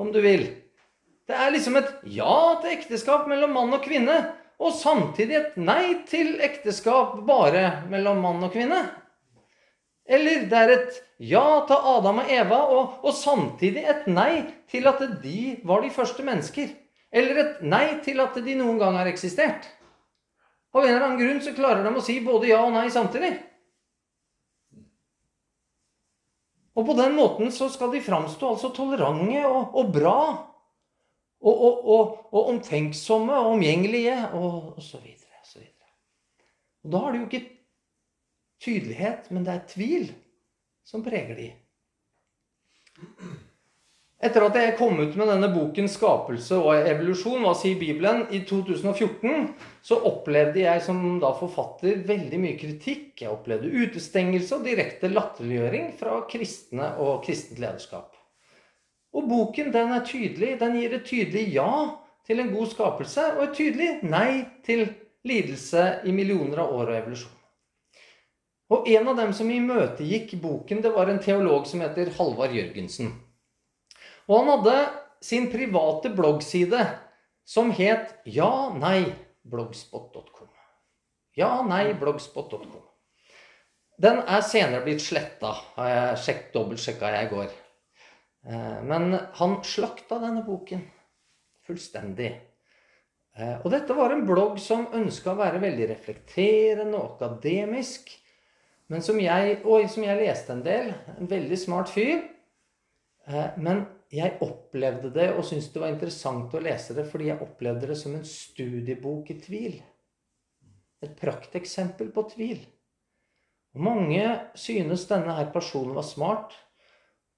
om 0.00 0.12
du 0.12 0.20
vil. 0.24 0.46
Det 1.26 1.34
er 1.34 1.50
liksom 1.50 1.76
et 1.80 1.88
ja 2.14 2.36
til 2.62 2.76
ekteskap 2.76 3.26
mellom 3.30 3.56
mann 3.56 3.74
og 3.74 3.82
kvinne, 3.84 4.20
og 4.62 4.72
samtidig 4.72 5.36
et 5.36 5.56
nei 5.58 5.96
til 6.08 6.36
ekteskap 6.44 7.18
bare 7.26 7.82
mellom 7.90 8.22
mann 8.22 8.46
og 8.46 8.54
kvinne. 8.54 8.78
Eller 10.06 10.46
det 10.46 10.58
er 10.58 10.72
et 10.74 10.98
ja 11.18 11.44
til 11.66 11.88
Adam 11.90 12.20
og 12.22 12.30
Eva, 12.30 12.58
og, 12.70 12.98
og, 13.02 13.14
samtidig 13.16 13.82
et 13.88 14.06
nei 14.10 14.44
til 14.70 14.86
at 14.86 15.02
de 15.22 15.56
var 15.66 15.82
de 15.82 15.90
første 15.90 16.22
mennesker. 16.26 16.70
Eller 17.10 17.40
et 17.42 17.64
nei 17.66 17.98
til 18.04 18.20
at 18.22 18.36
de 18.38 18.54
noen 18.58 18.78
gang 18.78 18.98
har 18.98 19.10
eksistert. 19.10 19.66
Av 20.76 20.84
en 20.84 20.92
eller 20.92 21.06
annen 21.06 21.20
grunn 21.22 21.42
så 21.42 21.54
klarer 21.56 21.82
de 21.86 21.94
å 21.96 22.04
si 22.04 22.18
både 22.22 22.50
ja 22.50 22.60
og 22.66 22.74
nei 22.74 22.86
samtidig. 22.92 23.32
Og 26.76 26.84
på 26.84 26.94
den 26.98 27.14
måten 27.16 27.48
så 27.54 27.70
skal 27.72 27.88
de 27.94 28.04
framstå 28.04 28.50
altså 28.52 28.68
tolerante 28.76 29.46
og, 29.48 29.78
og 29.80 29.94
bra 29.94 30.18
og, 31.40 31.54
og, 31.54 31.86
og, 31.94 32.18
og 32.36 32.50
omtenksomme 32.52 33.32
og 33.32 33.54
omgjengelige 33.56 34.18
og. 34.36 34.74
Og 34.76 34.82
så 34.84 35.00
videre. 35.00 35.26
Og 36.86 36.92
da 36.92 37.02
har 37.02 37.12
de 37.12 37.18
jo 37.18 37.26
ikke 37.26 37.55
tydelighet, 38.62 39.30
men 39.30 39.44
det 39.46 39.54
er 39.54 39.66
tvil 39.70 40.10
som 40.86 41.04
preger 41.04 41.36
de. 41.38 41.48
Etter 44.16 44.46
at 44.46 44.54
jeg 44.56 44.76
kom 44.78 44.96
ut 44.96 45.16
med 45.20 45.28
denne 45.28 45.50
boken 45.52 45.88
'Skapelse 45.92 46.56
og 46.56 46.88
evolusjon', 46.88 47.42
hva 47.44 47.52
sier 47.54 47.76
Bibelen, 47.76 48.22
i 48.32 48.40
2014, 48.48 49.50
så 49.84 49.98
opplevde 50.08 50.62
jeg 50.62 50.82
som 50.86 51.18
da 51.20 51.34
forfatter 51.36 52.00
veldig 52.08 52.40
mye 52.40 52.56
kritikk. 52.56 53.20
Jeg 53.20 53.28
opplevde 53.28 53.68
utestengelse 53.68 54.56
og 54.56 54.64
direkte 54.64 55.12
latterliggjøring 55.12 55.92
fra 56.00 56.22
kristne 56.30 56.94
og 56.96 57.20
kristent 57.28 57.60
lederskap. 57.60 58.16
Og 59.12 59.28
boken 59.28 59.68
den 59.72 59.92
er 59.92 60.04
tydelig. 60.08 60.56
Den 60.60 60.80
gir 60.80 60.96
et 60.96 61.04
tydelig 61.04 61.46
ja 61.52 61.70
til 62.26 62.40
en 62.40 62.52
god 62.56 62.72
skapelse 62.72 63.30
og 63.36 63.44
et 63.50 63.56
tydelig 63.60 63.90
nei 64.02 64.46
til 64.64 64.88
lidelse 65.28 65.88
i 66.08 66.12
millioner 66.16 66.64
av 66.64 66.72
år 66.72 66.94
og 66.94 66.98
evolusjon. 67.02 67.35
Og 68.72 68.88
en 68.90 69.08
av 69.12 69.18
dem 69.20 69.32
som 69.36 69.50
imøtegikk 69.52 70.34
boken, 70.42 70.80
det 70.82 70.90
var 70.94 71.10
en 71.10 71.22
teolog 71.22 71.68
som 71.70 71.84
heter 71.84 72.10
Halvard 72.16 72.54
Jørgensen. 72.56 73.12
Og 74.26 74.40
han 74.40 74.50
hadde 74.56 74.78
sin 75.22 75.46
private 75.52 76.10
bloggside 76.14 76.82
som 77.46 77.70
het 77.74 78.16
ja, 78.26 78.72
nei, 78.74 79.06
blogspot.com. 79.46 80.50
Ja, 81.38 81.60
nei, 81.62 81.92
blogspot.com. 82.00 82.82
Den 84.02 84.18
er 84.28 84.42
senere 84.44 84.82
blitt 84.84 85.04
sletta, 85.04 85.54
har 85.76 85.92
jeg 85.92 86.18
sjekket, 86.24 86.50
dobbeltsjekka 86.56 87.12
jeg 87.14 87.28
i 87.28 87.32
går. 87.32 87.54
Eh, 88.50 88.76
men 88.84 89.14
han 89.38 89.56
slakta 89.64 90.18
denne 90.20 90.42
boken 90.44 90.82
fullstendig. 91.66 92.34
Eh, 93.36 93.56
og 93.62 93.70
dette 93.72 93.96
var 93.96 94.12
en 94.12 94.26
blogg 94.28 94.58
som 94.62 94.86
ønska 94.96 95.32
å 95.32 95.40
være 95.40 95.62
veldig 95.62 95.88
reflekterende 95.90 96.98
og 96.98 97.16
akademisk. 97.16 98.12
Men 98.92 99.02
som 99.02 99.18
jeg, 99.18 99.58
og 99.66 99.88
som 99.90 100.04
jeg 100.06 100.20
leste 100.20 100.54
en 100.54 100.62
del. 100.64 100.92
En 101.16 101.30
veldig 101.30 101.58
smart 101.58 101.90
fyr. 101.90 102.22
Eh, 103.26 103.58
men 103.58 103.84
jeg 104.14 104.38
opplevde 104.44 105.10
det 105.14 105.32
og 105.34 105.42
syntes 105.46 105.72
det 105.74 105.82
var 105.82 105.90
interessant 105.90 106.54
å 106.54 106.62
lese 106.62 106.94
det 106.94 107.08
fordi 107.10 107.32
jeg 107.32 107.42
opplevde 107.42 107.88
det 107.90 107.96
som 107.98 108.14
en 108.14 108.26
studiebok 108.26 109.32
i 109.34 109.38
tvil. 109.42 109.80
Et 111.02 111.16
prakteksempel 111.18 112.12
på 112.14 112.28
tvil. 112.30 112.60
Og 113.76 113.82
mange 113.88 114.22
synes 114.56 115.08
denne 115.10 115.34
her 115.36 115.50
personen 115.52 115.96
var 115.98 116.06
smart. 116.06 116.54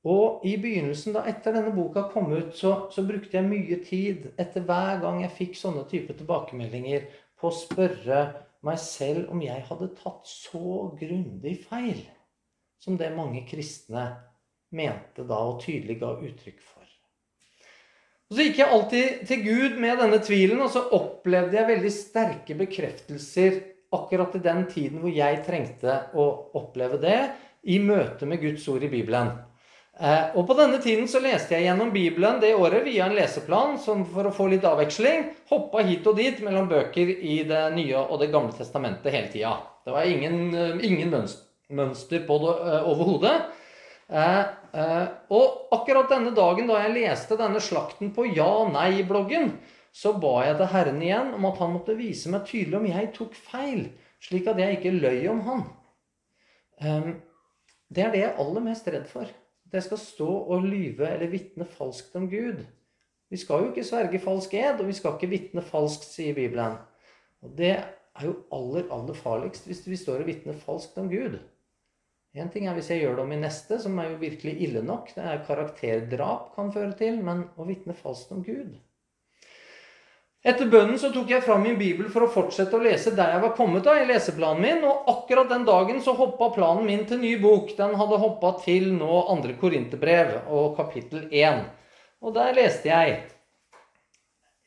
Og 0.08 0.44
i 0.46 0.54
begynnelsen, 0.60 1.16
da 1.16 1.24
etter 1.26 1.56
denne 1.56 1.72
boka 1.74 2.04
kom 2.12 2.30
ut, 2.30 2.52
så, 2.56 2.86
så, 2.94 3.02
brukte 3.04 3.34
jeg 3.34 3.48
mye 3.48 3.80
tid 3.84 4.28
etter 4.38 4.62
hver 4.64 5.00
gang 5.02 5.24
jeg 5.24 5.34
fikk 5.40 5.58
sånne 5.58 5.82
type 5.90 6.14
tilbakemeldinger, 6.20 7.08
på 7.38 7.50
å 7.50 7.54
spørre 7.54 8.20
meg 8.66 8.78
selv 8.82 9.30
om 9.32 9.42
jeg 9.42 9.64
hadde 9.68 9.92
tatt 9.98 10.26
så 10.26 10.88
grundig 10.98 11.54
feil 11.68 12.00
som 12.82 12.98
det 12.98 13.10
mange 13.14 13.44
kristne 13.48 14.04
mente 14.74 15.24
da 15.26 15.38
og 15.48 15.62
tydelig 15.62 15.98
ga 16.00 16.12
uttrykk 16.18 16.60
for. 16.62 16.84
Og 18.28 18.36
Så 18.36 18.44
gikk 18.44 18.58
jeg 18.60 18.68
alltid 18.68 19.26
til 19.28 19.44
Gud 19.46 19.78
med 19.80 20.02
denne 20.02 20.18
tvilen, 20.20 20.60
og 20.60 20.70
så 20.74 20.82
opplevde 20.92 21.56
jeg 21.56 21.70
veldig 21.70 21.92
sterke 21.94 22.56
bekreftelser 22.58 23.62
akkurat 23.96 24.34
i 24.36 24.44
den 24.44 24.66
tiden 24.68 25.00
hvor 25.00 25.14
jeg 25.14 25.44
trengte 25.46 25.94
å 26.12 26.26
oppleve 26.58 27.00
det, 27.00 27.20
i 27.68 27.78
møte 27.82 28.28
med 28.28 28.40
Guds 28.42 28.66
ord 28.70 28.84
i 28.84 28.90
Bibelen. 28.92 29.32
Eh, 29.98 30.36
og 30.38 30.46
På 30.46 30.54
denne 30.54 30.78
tiden 30.78 31.08
så 31.10 31.18
leste 31.18 31.56
jeg 31.56 31.66
gjennom 31.66 31.90
Bibelen 31.90 32.38
det 32.38 32.52
året 32.54 32.84
via 32.86 33.08
en 33.08 33.16
leseplan 33.18 33.78
for 33.82 34.28
å 34.28 34.34
få 34.34 34.46
litt 34.52 34.66
avveksling. 34.68 35.24
Hoppa 35.50 35.82
hit 35.82 36.06
og 36.06 36.20
dit 36.20 36.38
mellom 36.44 36.68
bøker 36.70 37.10
i 37.10 37.40
Det 37.48 37.64
nye 37.74 38.04
og 38.04 38.20
Det 38.22 38.30
gamle 38.30 38.54
testamentet 38.54 39.10
hele 39.10 39.32
tida. 39.32 39.56
Det 39.84 39.94
var 39.94 40.06
ingen, 40.06 40.54
eh, 40.54 40.84
ingen 40.86 41.10
mønster 41.68 42.22
på 42.26 42.36
det 42.44 42.52
uh, 42.62 42.86
overhodet. 42.88 43.34
Og 45.28 45.74
akkurat 45.74 46.08
denne 46.08 46.30
dagen 46.32 46.70
da 46.70 46.78
jeg 46.80 46.94
leste 46.94 47.36
denne 47.36 47.60
slakten 47.60 48.14
på 48.14 48.24
ja- 48.36 48.62
og 48.62 48.70
nei-bloggen, 48.72 49.50
så 49.92 50.14
ba 50.16 50.46
jeg 50.46 50.56
til 50.56 50.70
Herren 50.72 51.02
igjen 51.02 51.34
om 51.34 51.44
at 51.44 51.58
han 51.58 51.74
måtte 51.74 51.98
vise 51.98 52.30
meg 52.32 52.46
tydelig 52.46 52.78
om 52.78 52.86
jeg 52.88 53.10
tok 53.12 53.34
feil, 53.34 53.90
slik 54.22 54.48
at 54.48 54.62
jeg 54.62 54.78
ikke 54.78 54.94
løy 54.96 55.28
om 55.28 55.42
han. 55.48 55.66
Um, 56.80 57.20
det 57.92 58.06
er 58.06 58.14
det 58.14 58.22
jeg 58.22 58.30
er 58.30 58.40
aller 58.40 58.64
mest 58.64 58.88
redd 58.88 59.04
for 59.10 59.28
at 59.68 59.76
jeg 59.76 59.86
skal 59.86 60.00
stå 60.00 60.28
og 60.28 60.64
lyve 60.64 61.06
eller 61.08 61.30
vitne 61.32 61.66
falskt 61.68 62.16
om 62.16 62.28
Gud. 62.30 62.64
Vi 63.28 63.36
skal 63.36 63.62
jo 63.62 63.70
ikke 63.70 63.84
sverge 63.84 64.20
falsk 64.24 64.54
ed, 64.56 64.80
og 64.80 64.88
vi 64.88 64.96
skal 64.96 65.18
ikke 65.18 65.28
vitne 65.28 65.64
falskt, 65.64 66.08
sier 66.08 66.36
Bibelen. 66.36 66.78
Og 67.44 67.52
det 67.58 67.74
er 67.76 68.24
jo 68.24 68.34
aller, 68.54 68.88
aller 68.94 69.14
farligst 69.14 69.68
hvis 69.68 69.84
vi 69.86 70.00
står 70.00 70.24
og 70.24 70.30
vitner 70.30 70.56
falskt 70.64 70.96
om 70.98 71.10
Gud. 71.12 71.36
Én 72.38 72.48
ting 72.52 72.68
er 72.68 72.76
hvis 72.76 72.88
jeg 72.92 73.02
gjør 73.02 73.18
det 73.18 73.24
om 73.26 73.32
i 73.34 73.40
neste, 73.40 73.78
som 73.82 73.96
er 74.00 74.10
jo 74.12 74.20
virkelig 74.20 74.56
ille 74.64 74.82
nok. 74.84 75.12
Det 75.14 75.24
er 75.24 75.44
karakterdrap 75.44 76.52
kan 76.56 76.72
føre 76.72 76.96
til. 76.96 77.20
Men 77.24 77.46
å 77.56 77.68
vitne 77.68 77.96
falskt 77.96 78.32
om 78.36 78.44
Gud 78.46 78.76
etter 80.46 80.68
bønnen 80.70 80.98
så 81.00 81.10
tok 81.14 81.32
jeg 81.32 81.42
fram 81.42 81.64
min 81.66 81.78
bibel 81.78 82.06
for 82.12 82.24
å 82.24 82.30
fortsette 82.30 82.76
å 82.78 82.82
lese 82.82 83.10
der 83.16 83.34
jeg 83.34 83.42
var 83.42 83.56
kommet 83.58 83.86
da, 83.86 83.96
i 83.98 84.06
leseplanen 84.06 84.62
min. 84.62 84.84
Og 84.86 85.10
akkurat 85.10 85.50
den 85.50 85.66
dagen 85.66 85.98
så 86.04 86.14
hoppa 86.18 86.52
planen 86.54 86.86
min 86.86 87.04
til 87.08 87.20
ny 87.22 87.34
bok. 87.42 87.74
Den 87.78 87.96
hadde 87.98 88.20
hoppa 88.22 88.54
til 88.62 88.92
nå 88.94 89.24
andre 89.34 89.56
Korinterbrev 89.58 90.36
og 90.46 90.78
kapittel 90.78 91.26
1. 91.28 91.66
Og 92.22 92.34
der 92.38 92.54
leste 92.58 92.92
jeg 92.92 93.18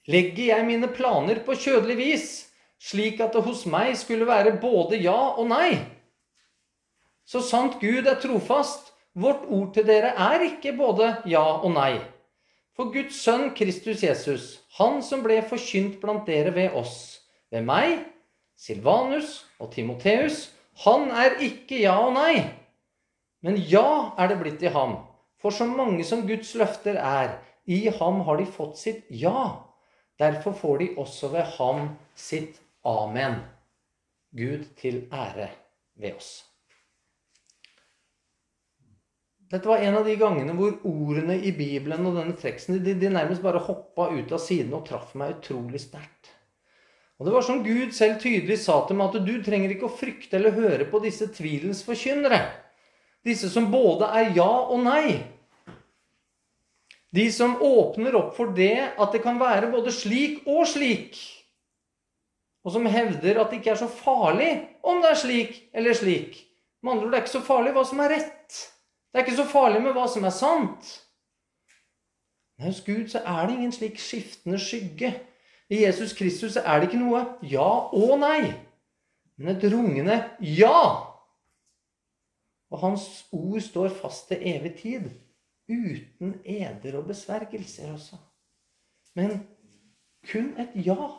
Legger 0.10 0.48
jeg 0.48 0.66
mine 0.66 0.88
planer 0.90 1.44
på 1.46 1.54
kjødelig 1.54 1.96
vis, 2.00 2.30
slik 2.82 3.20
at 3.22 3.36
det 3.38 3.44
hos 3.46 3.68
meg 3.70 3.94
skulle 4.00 4.26
være 4.26 4.56
både 4.60 4.98
ja 4.98 5.36
og 5.38 5.46
nei? 5.52 5.76
Så 7.22 7.44
sant 7.46 7.78
Gud 7.80 8.10
er 8.10 8.18
trofast, 8.20 8.92
Vårt 9.12 9.44
ord 9.52 9.74
til 9.76 9.84
dere 9.84 10.14
er 10.16 10.44
ikke 10.46 10.72
både 10.78 11.10
ja 11.28 11.44
og 11.44 11.74
nei. 11.76 11.98
For 12.82 12.90
Guds 12.90 13.20
sønn 13.22 13.52
Kristus 13.54 14.00
Jesus, 14.02 14.46
han 14.74 15.04
som 15.06 15.22
ble 15.22 15.36
forkynt 15.46 16.00
blant 16.02 16.24
dere 16.26 16.50
ved 16.56 16.74
oss, 16.80 17.20
ved 17.54 17.62
meg, 17.68 18.00
Silvanus 18.58 19.36
og 19.62 19.70
Timoteus, 19.76 20.48
han 20.82 21.12
er 21.14 21.38
ikke 21.46 21.78
ja 21.84 21.94
og 22.02 22.16
nei. 22.16 22.42
Men 23.46 23.62
ja 23.70 24.16
er 24.18 24.34
det 24.34 24.40
blitt 24.42 24.66
i 24.66 24.74
ham. 24.74 24.98
For 25.38 25.54
så 25.54 25.70
mange 25.70 26.02
som 26.10 26.26
Guds 26.26 26.56
løfter 26.58 26.98
er, 26.98 27.38
i 27.70 27.84
ham 28.02 28.26
har 28.26 28.42
de 28.42 28.50
fått 28.50 28.82
sitt 28.82 29.06
ja. 29.14 29.62
Derfor 30.18 30.58
får 30.58 30.82
de 30.82 30.92
også 31.06 31.30
ved 31.38 31.54
ham 31.60 31.92
sitt 32.18 32.58
amen. 32.82 33.44
Gud 34.34 34.66
til 34.82 35.04
ære 35.14 35.52
ved 36.02 36.18
oss. 36.18 36.40
Dette 39.52 39.68
var 39.68 39.82
en 39.84 39.98
av 40.00 40.06
de 40.08 40.14
gangene 40.16 40.54
hvor 40.56 40.78
ordene 40.88 41.36
i 41.36 41.52
Bibelen 41.52 42.06
og 42.08 42.16
denne 42.16 42.38
teksten 42.40 42.78
de, 42.80 42.94
de 42.96 43.10
nærmest 43.12 43.44
bare 43.44 43.60
hoppa 43.66 44.08
ut 44.14 44.32
av 44.32 44.40
siden 44.40 44.72
og 44.78 44.86
traff 44.88 45.12
meg 45.20 45.36
utrolig 45.36 45.82
sterkt. 45.84 46.32
Og 47.20 47.28
Det 47.28 47.34
var 47.36 47.44
som 47.46 47.60
Gud 47.62 47.92
selv 47.94 48.16
tydelig 48.24 48.62
sa 48.64 48.80
til 48.88 48.98
meg, 48.98 49.12
at 49.12 49.28
du 49.28 49.36
trenger 49.44 49.76
ikke 49.76 49.90
å 49.90 49.94
frykte 49.94 50.40
eller 50.40 50.56
høre 50.56 50.88
på 50.90 51.04
disse 51.04 51.28
tvilens 51.36 51.84
forkynnere. 51.86 52.40
Disse 53.28 53.52
som 53.52 53.68
både 53.70 54.08
er 54.18 54.32
ja 54.40 54.50
og 54.64 54.80
nei. 54.88 55.20
De 57.12 57.28
som 57.36 57.60
åpner 57.62 58.16
opp 58.18 58.34
for 58.40 58.56
det 58.56 58.88
at 58.96 59.14
det 59.14 59.22
kan 59.22 59.38
være 59.38 59.70
både 59.70 59.94
slik 59.94 60.48
og 60.48 60.64
slik. 60.72 61.20
Og 62.64 62.74
som 62.74 62.88
hevder 62.90 63.44
at 63.44 63.52
det 63.52 63.60
ikke 63.60 63.76
er 63.76 63.84
så 63.84 63.92
farlig 63.92 64.52
om 64.82 65.04
det 65.04 65.12
er 65.12 65.22
slik 65.28 65.58
eller 65.76 65.98
slik. 65.98 66.40
Med 66.82 66.96
andre 66.96 67.06
ord, 67.06 67.12
det 67.12 67.20
er 67.20 67.26
ikke 67.28 67.38
så 67.38 67.46
farlig 67.46 67.76
hva 67.76 67.86
som 67.86 68.02
er 68.02 68.16
rett. 68.16 68.62
Det 69.12 69.20
er 69.20 69.26
ikke 69.26 69.42
så 69.42 69.48
farlig 69.52 69.82
med 69.84 69.96
hva 69.96 70.06
som 70.08 70.24
er 70.24 70.34
sant. 70.36 70.92
Men 72.58 72.70
hos 72.72 72.82
Gud 72.86 73.10
så 73.12 73.20
er 73.28 73.48
det 73.48 73.58
ingen 73.58 73.74
slik 73.76 74.00
skiftende 74.00 74.60
skygge. 74.62 75.12
I 75.72 75.84
Jesus 75.84 76.14
Kristus 76.14 76.56
er 76.60 76.80
det 76.80 76.90
ikke 76.90 77.00
noe 77.00 77.24
ja 77.48 77.70
og 77.96 78.18
nei, 78.20 78.52
men 79.40 79.56
et 79.56 79.64
rungende 79.72 80.18
ja. 80.44 80.82
Og 82.72 82.84
hans 82.84 83.08
ord 83.36 83.60
står 83.64 83.96
fast 84.02 84.30
til 84.30 84.44
evig 84.52 84.74
tid, 84.80 85.08
uten 85.72 86.38
eder 86.46 87.00
og 87.00 87.08
besvergelser 87.12 87.92
også. 87.94 88.20
Men 89.16 89.42
kun 90.32 90.54
et 90.60 90.76
ja. 90.86 91.10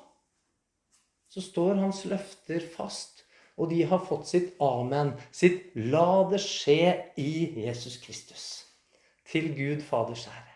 Så 1.33 1.41
står 1.41 1.81
hans 1.81 2.05
løfter 2.05 2.65
fast 2.77 3.22
og 3.57 3.69
de 3.71 3.83
har 3.89 4.01
fått 4.07 4.27
sitt 4.31 4.55
amen, 4.61 5.13
sitt 5.31 5.75
'la 5.77 6.29
det 6.31 6.41
skje 6.41 7.13
i 7.17 7.65
Jesus 7.65 7.99
Kristus'. 8.03 8.65
Til 9.29 9.55
Gud 9.57 9.83
Faders 9.83 10.27
ære. 10.29 10.53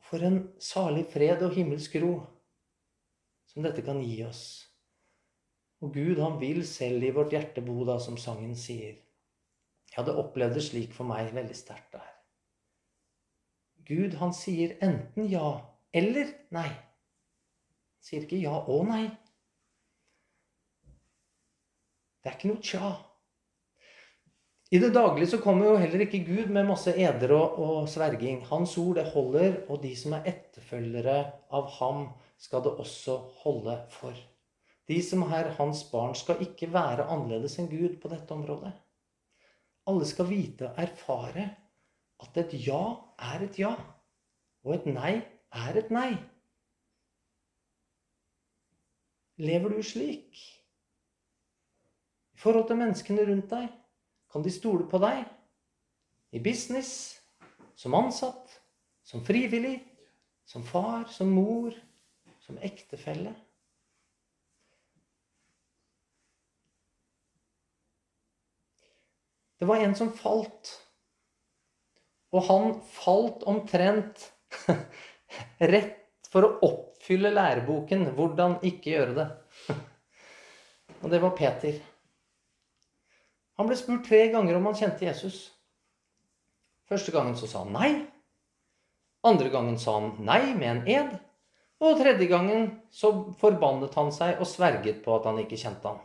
For 0.00 0.18
en 0.24 0.52
salig 0.60 1.06
fred 1.12 1.42
og 1.42 1.54
himmelsk 1.54 1.94
ro 2.02 2.14
som 3.46 3.62
dette 3.62 3.82
kan 3.82 4.00
gi 4.04 4.22
oss. 4.24 4.42
Og 5.80 5.94
Gud, 5.94 6.18
han 6.18 6.40
vil 6.40 6.66
selv 6.66 7.02
i 7.02 7.10
vårt 7.14 7.32
hjerte 7.32 7.62
bo, 7.64 7.84
da, 7.86 7.98
som 7.98 8.16
sangen 8.16 8.56
sier. 8.56 8.98
Jeg 9.88 9.96
hadde 9.96 10.16
opplevd 10.20 10.58
det 10.58 10.64
slik 10.66 10.92
for 10.96 11.08
meg 11.08 11.32
veldig 11.34 11.56
sterkt 11.56 11.92
der. 11.96 12.10
Gud, 13.88 14.18
han 14.20 14.34
sier 14.36 14.76
enten 14.84 15.30
ja 15.32 15.60
eller 15.96 16.34
nei. 16.52 16.68
Han 16.68 18.04
sier 18.04 18.26
ikke 18.26 18.42
ja 18.42 18.58
og 18.58 18.84
nei. 18.90 19.06
Det 22.28 22.34
er 22.34 22.40
ikke 22.42 22.48
noe 22.50 22.60
tja. 22.60 22.88
I 24.68 24.78
det 24.82 24.90
daglige 24.92 25.30
så 25.30 25.38
kommer 25.40 25.64
jo 25.64 25.76
heller 25.80 26.02
ikke 26.04 26.18
Gud 26.26 26.50
med 26.52 26.66
masse 26.68 26.92
eder 26.92 27.32
og, 27.32 27.54
og 27.56 27.86
sverging. 27.88 28.42
Hans 28.50 28.74
ord, 28.76 28.98
det 28.98 29.06
holder, 29.14 29.54
og 29.72 29.80
de 29.80 29.94
som 29.96 30.12
er 30.18 30.28
etterfølgere 30.28 31.14
av 31.56 31.70
ham, 31.78 32.02
skal 32.36 32.66
det 32.66 32.74
også 32.84 33.14
holde 33.46 33.78
for. 33.94 34.18
De 34.92 34.98
som 35.06 35.24
er 35.24 35.48
hans 35.56 35.80
barn, 35.88 36.12
skal 36.20 36.44
ikke 36.44 36.68
være 36.74 37.08
annerledes 37.08 37.56
enn 37.62 37.70
Gud 37.72 37.96
på 38.02 38.12
dette 38.12 38.36
området. 38.36 38.74
Alle 39.88 40.12
skal 40.12 40.28
vite 40.28 40.68
og 40.68 40.84
erfare 40.84 41.48
at 42.20 42.44
et 42.44 42.58
ja 42.66 42.82
er 43.32 43.48
et 43.48 43.56
ja, 43.64 43.72
og 44.68 44.76
et 44.76 44.92
nei 44.92 45.14
er 45.64 45.80
et 45.80 45.96
nei. 45.96 46.12
Lever 49.40 49.78
du 49.78 49.80
slik? 49.80 50.57
I 52.38 52.40
forhold 52.40 52.68
til 52.68 52.78
menneskene 52.78 53.24
rundt 53.26 53.50
deg? 53.50 53.70
Kan 54.30 54.44
de 54.44 54.50
stole 54.54 54.84
på 54.86 55.00
deg? 55.02 55.24
I 56.30 56.38
business, 56.38 57.18
som 57.74 57.96
ansatt, 57.98 58.52
som 59.02 59.24
frivillig, 59.26 59.80
som 60.46 60.62
far, 60.62 61.08
som 61.10 61.32
mor, 61.34 61.74
som 62.46 62.60
ektefelle? 62.62 63.32
Det 69.58 69.66
var 69.66 69.82
en 69.82 69.98
som 69.98 70.14
falt. 70.14 70.76
Og 72.30 72.46
han 72.52 72.72
falt 73.02 73.42
omtrent 73.50 74.28
rett 75.74 76.30
for 76.30 76.46
å 76.46 76.54
oppfylle 76.70 77.34
læreboken 77.34 78.12
'Hvordan 78.14 78.60
ikke 78.62 78.94
gjøre 78.94 79.14
det'. 79.18 79.78
Og 81.02 81.10
det 81.10 81.24
var 81.26 81.34
Peter. 81.34 81.87
Han 83.58 83.66
ble 83.66 83.76
spurt 83.78 84.06
tre 84.06 84.28
ganger 84.32 84.56
om 84.58 84.68
han 84.70 84.76
kjente 84.78 85.06
Jesus. 85.06 85.38
Første 86.88 87.12
gangen 87.12 87.36
så 87.36 87.48
sa 87.50 87.64
han 87.64 87.74
nei. 87.74 87.90
Andre 89.26 89.50
gangen 89.52 89.78
sa 89.82 89.96
han 89.98 90.12
nei 90.24 90.54
med 90.54 90.68
en 90.70 90.84
ed. 90.88 91.16
Og 91.82 91.98
tredje 92.00 92.26
gangen 92.30 92.70
så 92.90 93.10
forbannet 93.38 93.94
han 93.98 94.12
seg 94.14 94.38
og 94.42 94.48
sverget 94.50 95.02
på 95.04 95.14
at 95.14 95.26
han 95.30 95.42
ikke 95.42 95.58
kjente 95.58 95.90
han. 95.90 96.00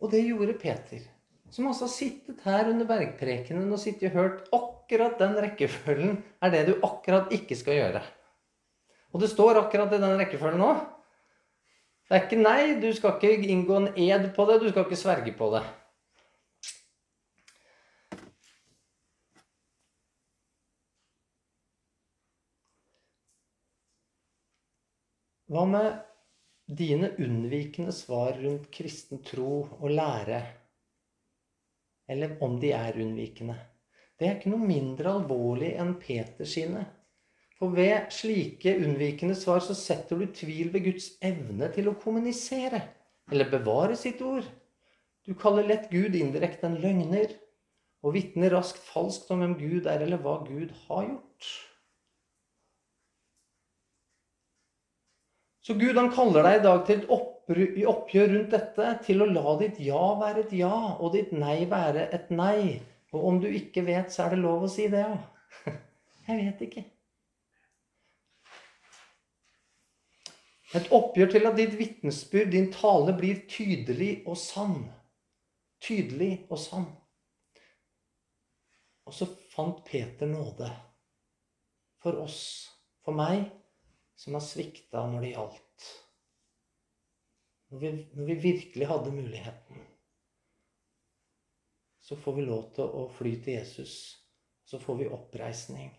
Og 0.00 0.08
det 0.12 0.22
gjorde 0.24 0.56
Peter, 0.56 1.02
som 1.52 1.66
altså 1.68 1.84
har 1.84 1.92
sittet 1.92 2.40
her 2.46 2.70
under 2.70 2.88
bergprekenen 2.88 3.68
og 3.68 3.80
sittet 3.82 4.14
og 4.14 4.16
hørt 4.16 4.46
akkurat 4.56 5.18
den 5.20 5.36
rekkefølgen 5.44 6.14
er 6.40 6.54
det 6.54 6.62
du 6.70 6.72
akkurat 6.86 7.28
ikke 7.36 7.58
skal 7.58 7.76
gjøre. 7.76 8.00
Og 9.12 9.20
det 9.20 9.28
står 9.32 9.60
akkurat 9.60 9.92
i 9.92 10.00
den 10.00 10.16
rekkefølgen 10.22 10.62
nå. 10.62 10.70
Det 12.10 12.16
er 12.18 12.24
ikke 12.26 12.40
nei. 12.42 12.62
Du 12.82 12.88
skal 12.90 13.20
ikke 13.22 13.52
inngå 13.54 13.76
en 13.78 13.92
ed 13.94 14.24
på 14.34 14.42
det. 14.48 14.56
Du 14.58 14.72
skal 14.72 14.82
ikke 14.82 14.96
sverge 14.98 15.34
på 15.38 15.46
det. 15.54 15.60
Hva 25.50 25.62
med 25.70 26.02
dine 26.82 27.12
unnvikende 27.22 27.94
svar 27.94 28.34
rundt 28.42 28.66
kristen 28.74 29.22
tro 29.22 29.62
og 29.78 29.90
lære? 29.94 30.42
Eller 32.10 32.34
om 32.42 32.58
de 32.58 32.74
er 32.74 32.98
unnvikende. 32.98 33.54
Det 34.18 34.26
er 34.26 34.38
ikke 34.40 34.50
noe 34.50 34.66
mindre 34.66 35.14
alvorlig 35.14 35.76
enn 35.78 35.94
Peters 36.02 36.58
sine. 36.58 36.88
For 37.60 37.76
ved 37.76 38.08
slike 38.16 38.72
unnvikende 38.80 39.34
svar 39.36 39.60
så 39.60 39.74
setter 39.76 40.16
du 40.16 40.30
tvil 40.32 40.70
ved 40.72 40.86
Guds 40.86 41.10
evne 41.20 41.68
til 41.74 41.90
å 41.90 41.98
kommunisere 42.00 42.80
eller 43.30 43.50
bevare 43.52 43.98
sitt 44.00 44.22
ord. 44.24 44.46
Du 45.28 45.34
kaller 45.38 45.66
lett 45.68 45.90
Gud 45.92 46.16
indirekte 46.16 46.70
en 46.70 46.78
løgner 46.80 47.34
og 48.00 48.14
vitner 48.16 48.54
raskt 48.56 48.80
falskt 48.80 49.28
om 49.34 49.42
hvem 49.44 49.58
Gud 49.60 49.88
er, 49.90 50.00
eller 50.00 50.22
hva 50.24 50.38
Gud 50.46 50.72
har 50.86 51.04
gjort. 51.04 51.50
Så 55.60 55.76
Gud 55.76 56.00
han 56.00 56.08
kaller 56.14 56.48
deg 56.48 56.56
i 56.58 56.62
dag 56.64 56.80
til 56.88 57.02
et 57.02 57.84
oppgjør 57.92 58.32
rundt 58.32 58.56
dette, 58.56 58.86
til 59.04 59.20
å 59.20 59.28
la 59.28 59.52
ditt 59.60 59.82
ja 59.84 60.06
være 60.22 60.46
et 60.46 60.54
ja 60.56 60.78
og 60.96 61.12
ditt 61.12 61.34
nei 61.36 61.66
være 61.68 62.08
et 62.16 62.32
nei. 62.32 62.80
Og 63.12 63.26
om 63.28 63.42
du 63.42 63.50
ikke 63.50 63.84
vet, 63.84 64.08
så 64.14 64.24
er 64.24 64.34
det 64.34 64.40
lov 64.40 64.64
å 64.64 64.72
si 64.72 64.88
det, 64.88 65.04
ja. 65.04 65.76
Jeg 66.30 66.40
vet 66.40 66.64
ikke. 66.70 66.86
Et 70.78 70.92
oppgjør 70.94 71.32
til 71.32 71.48
at 71.48 71.56
ditt 71.58 71.72
vitnesbyrd, 71.78 72.52
din 72.52 72.68
tale, 72.70 73.14
blir 73.18 73.42
tydelig 73.50 74.20
og 74.22 74.38
sann. 74.38 74.84
Tydelig 75.82 76.44
og 76.46 76.60
sann. 76.62 76.86
Og 79.08 79.16
så 79.16 79.26
fant 79.50 79.82
Peter 79.86 80.30
nåde 80.30 80.68
for 82.00 82.20
oss, 82.22 82.42
for 83.04 83.16
meg, 83.16 83.48
som 84.14 84.36
har 84.36 84.44
svikta 84.44 85.02
når 85.10 85.24
det 85.24 85.32
gjaldt. 85.34 85.88
Når 87.70 87.82
vi, 87.82 87.92
når 88.14 88.28
vi 88.30 88.36
virkelig 88.44 88.90
hadde 88.90 89.14
muligheten. 89.14 89.86
Så 91.98 92.16
får 92.18 92.38
vi 92.38 92.46
lov 92.46 92.70
til 92.76 92.86
å 92.86 93.06
fly 93.14 93.34
til 93.42 93.58
Jesus. 93.58 93.94
Så 94.66 94.78
får 94.82 95.02
vi 95.02 95.10
oppreisning 95.10 95.90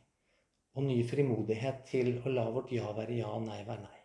og 0.75 0.85
ny 0.87 1.01
frimodighet 1.07 1.83
til 1.89 2.13
å 2.23 2.31
la 2.31 2.47
vårt 2.51 2.71
ja 2.71 2.91
være 2.95 3.19
ja 3.19 3.31
og 3.35 3.43
nei 3.49 3.59
være 3.67 3.83
nei. 3.83 4.00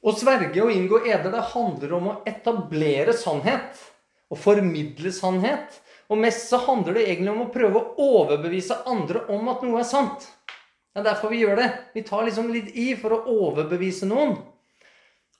Å 0.00 0.12
sverge 0.16 0.62
og 0.64 0.72
inngå 0.72 1.02
eder, 1.04 1.28
det 1.32 1.46
handler 1.52 1.94
om 1.98 2.08
å 2.08 2.18
etablere 2.28 3.12
sannhet. 3.16 3.80
Og 4.30 4.38
formidle 4.40 5.12
sannhet. 5.12 5.80
Og 6.10 6.18
mest 6.18 6.48
så 6.50 6.58
handler 6.64 6.96
det 6.96 7.06
egentlig 7.08 7.32
om 7.34 7.42
å 7.44 7.50
prøve 7.52 7.80
å 7.80 8.06
overbevise 8.20 8.80
andre 8.88 9.26
om 9.30 9.50
at 9.52 9.64
noe 9.66 9.82
er 9.82 9.88
sant. 9.88 10.24
Det 10.90 11.02
er 11.02 11.06
derfor 11.06 11.30
vi 11.30 11.42
gjør 11.44 11.60
det. 11.60 11.68
Vi 11.94 12.02
tar 12.06 12.24
liksom 12.26 12.48
litt 12.50 12.72
i 12.74 12.94
for 12.98 13.14
å 13.14 13.20
overbevise 13.30 14.08
noen. 14.10 14.38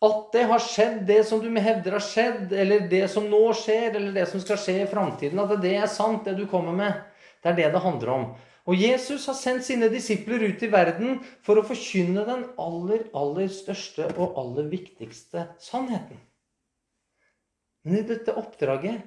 At 0.00 0.30
det 0.32 0.46
har 0.48 0.62
skjedd, 0.64 1.00
det 1.08 1.24
som 1.28 1.42
du 1.42 1.48
hevder 1.60 1.96
har 1.98 2.04
skjedd, 2.04 2.52
eller 2.56 2.86
det 2.88 3.02
som 3.12 3.26
nå 3.28 3.40
skjer, 3.56 3.90
eller 3.96 4.14
det 4.16 4.28
som 4.30 4.40
skal 4.40 4.60
skje 4.60 4.76
i 4.84 4.88
framtiden, 4.88 5.40
at 5.42 5.56
det 5.60 5.74
er 5.76 5.90
sant, 5.90 6.22
det 6.24 6.38
du 6.38 6.46
kommer 6.48 6.76
med. 6.76 7.02
Det 7.42 7.50
er 7.50 7.58
det 7.58 7.68
det 7.74 7.82
handler 7.84 8.14
om. 8.14 8.30
Og 8.68 8.76
Jesus 8.76 9.24
har 9.30 9.36
sendt 9.38 9.64
sine 9.64 9.88
disipler 9.92 10.42
ut 10.50 10.62
i 10.62 10.70
verden 10.72 11.20
for 11.46 11.58
å 11.60 11.64
forkynne 11.66 12.26
den 12.28 12.44
aller, 12.60 13.06
aller 13.16 13.48
største 13.52 14.10
og 14.16 14.36
aller 14.40 14.68
viktigste 14.72 15.46
sannheten. 15.62 16.20
Men 17.84 18.02
i 18.02 18.04
dette 18.06 18.34
oppdraget 18.36 19.06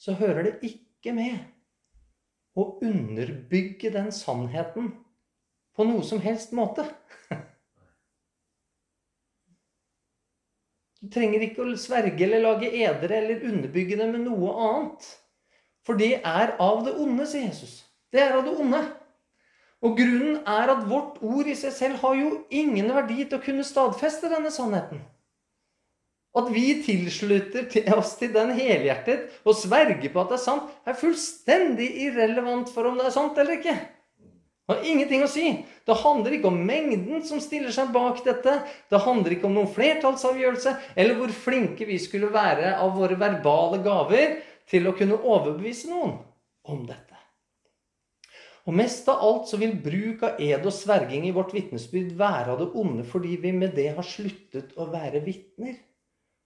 så 0.00 0.16
hører 0.18 0.48
det 0.48 0.56
ikke 0.66 1.14
med 1.14 1.38
å 2.58 2.66
underbygge 2.82 3.92
den 3.94 4.10
sannheten 4.12 4.90
på 5.76 5.86
noe 5.86 6.02
som 6.04 6.20
helst 6.24 6.52
måte. 6.56 6.88
Du 11.00 11.08
trenger 11.08 11.46
ikke 11.46 11.64
å 11.64 11.76
sverge 11.80 12.26
eller 12.26 12.42
lage 12.44 12.68
edere 12.76 13.22
eller 13.22 13.46
underbygge 13.48 13.96
det 14.02 14.08
med 14.10 14.26
noe 14.26 14.50
annet. 14.66 15.06
For 15.86 15.96
det 15.96 16.18
er 16.18 16.56
av 16.60 16.82
det 16.84 16.92
onde, 17.00 17.24
sier 17.28 17.46
Jesus. 17.46 17.78
Det 18.10 18.22
er 18.22 18.34
av 18.36 18.44
det 18.46 18.56
onde. 18.58 18.80
Og 19.80 19.96
grunnen 19.96 20.42
er 20.44 20.72
at 20.74 20.82
vårt 20.88 21.22
ord 21.24 21.48
i 21.48 21.56
seg 21.56 21.72
selv 21.72 22.02
har 22.02 22.18
jo 22.18 22.32
ingen 22.52 22.90
verdi 22.92 23.22
til 23.22 23.38
å 23.38 23.44
kunne 23.44 23.64
stadfeste 23.64 24.28
denne 24.32 24.52
sannheten. 24.52 25.00
At 26.36 26.50
vi 26.54 26.76
tilslutter 26.84 27.66
oss 27.96 28.12
til 28.20 28.34
den 28.34 28.52
helhjertet 28.54 29.40
og 29.42 29.56
sverger 29.58 30.12
på 30.12 30.20
at 30.20 30.30
det 30.30 30.36
er 30.36 30.44
sant, 30.44 30.68
er 30.86 30.98
fullstendig 30.98 31.88
irrelevant 32.04 32.70
for 32.70 32.86
om 32.86 33.00
det 33.00 33.08
er 33.08 33.16
sant 33.16 33.40
eller 33.40 33.58
ikke. 33.58 33.74
Det 34.70 34.76
har 34.76 34.86
ingenting 34.86 35.24
å 35.26 35.30
si. 35.30 35.48
Det 35.82 35.96
handler 35.98 36.36
ikke 36.36 36.52
om 36.52 36.60
mengden 36.62 37.24
som 37.26 37.40
stiller 37.42 37.74
seg 37.74 37.90
bak 37.90 38.20
dette. 38.22 38.60
Det 38.86 39.00
handler 39.02 39.34
ikke 39.34 39.48
om 39.48 39.56
noen 39.56 39.72
flertallsavgjørelse 39.74 40.76
eller 40.94 41.18
hvor 41.18 41.34
flinke 41.34 41.88
vi 41.88 41.98
skulle 41.98 42.30
være 42.30 42.76
av 42.76 42.94
våre 42.94 43.18
verbale 43.18 43.80
gaver 43.82 44.38
til 44.70 44.86
å 44.86 44.94
kunne 44.94 45.18
overbevise 45.18 45.90
noen 45.90 46.20
om 46.70 46.84
dette. 46.86 47.19
Og 48.70 48.76
mest 48.78 49.08
av 49.10 49.18
alt 49.26 49.48
så 49.50 49.58
vil 49.58 49.72
bruk 49.82 50.20
av 50.28 50.38
ed 50.38 50.62
og 50.62 50.70
sverging 50.70 51.24
i 51.26 51.32
vårt 51.34 51.50
vitnesbyrd 51.56 52.12
være 52.20 52.52
av 52.52 52.60
det 52.60 52.68
onde 52.78 53.02
fordi 53.02 53.34
vi 53.42 53.50
med 53.56 53.74
det 53.74 53.88
har 53.96 54.06
sluttet 54.06 54.76
å 54.78 54.86
være 54.92 55.24
vitner 55.24 55.74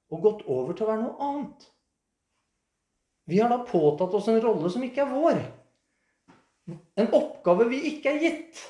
og 0.09 0.23
gått 0.25 0.41
over 0.49 0.73
til 0.73 0.87
å 0.87 0.89
være 0.89 1.03
noe 1.03 1.29
annet. 1.29 1.67
Vi 3.29 3.43
har 3.43 3.53
da 3.53 3.61
påtatt 3.69 4.17
oss 4.17 4.31
en 4.33 4.41
rolle 4.41 4.73
som 4.73 4.89
ikke 4.89 5.05
er 5.05 5.13
vår. 5.13 5.43
En 6.97 7.13
oppgave 7.13 7.69
vi 7.69 7.83
ikke 7.93 8.15
er 8.15 8.25
gitt. 8.25 8.65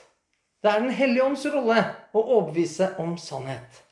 Det 0.59 0.73
er 0.73 0.83
Den 0.83 0.95
hellige 0.99 1.31
ånds 1.31 1.47
rolle 1.55 1.79
å 2.11 2.23
overbevise 2.25 2.91
om 2.99 3.15
sannhet. 3.23 3.83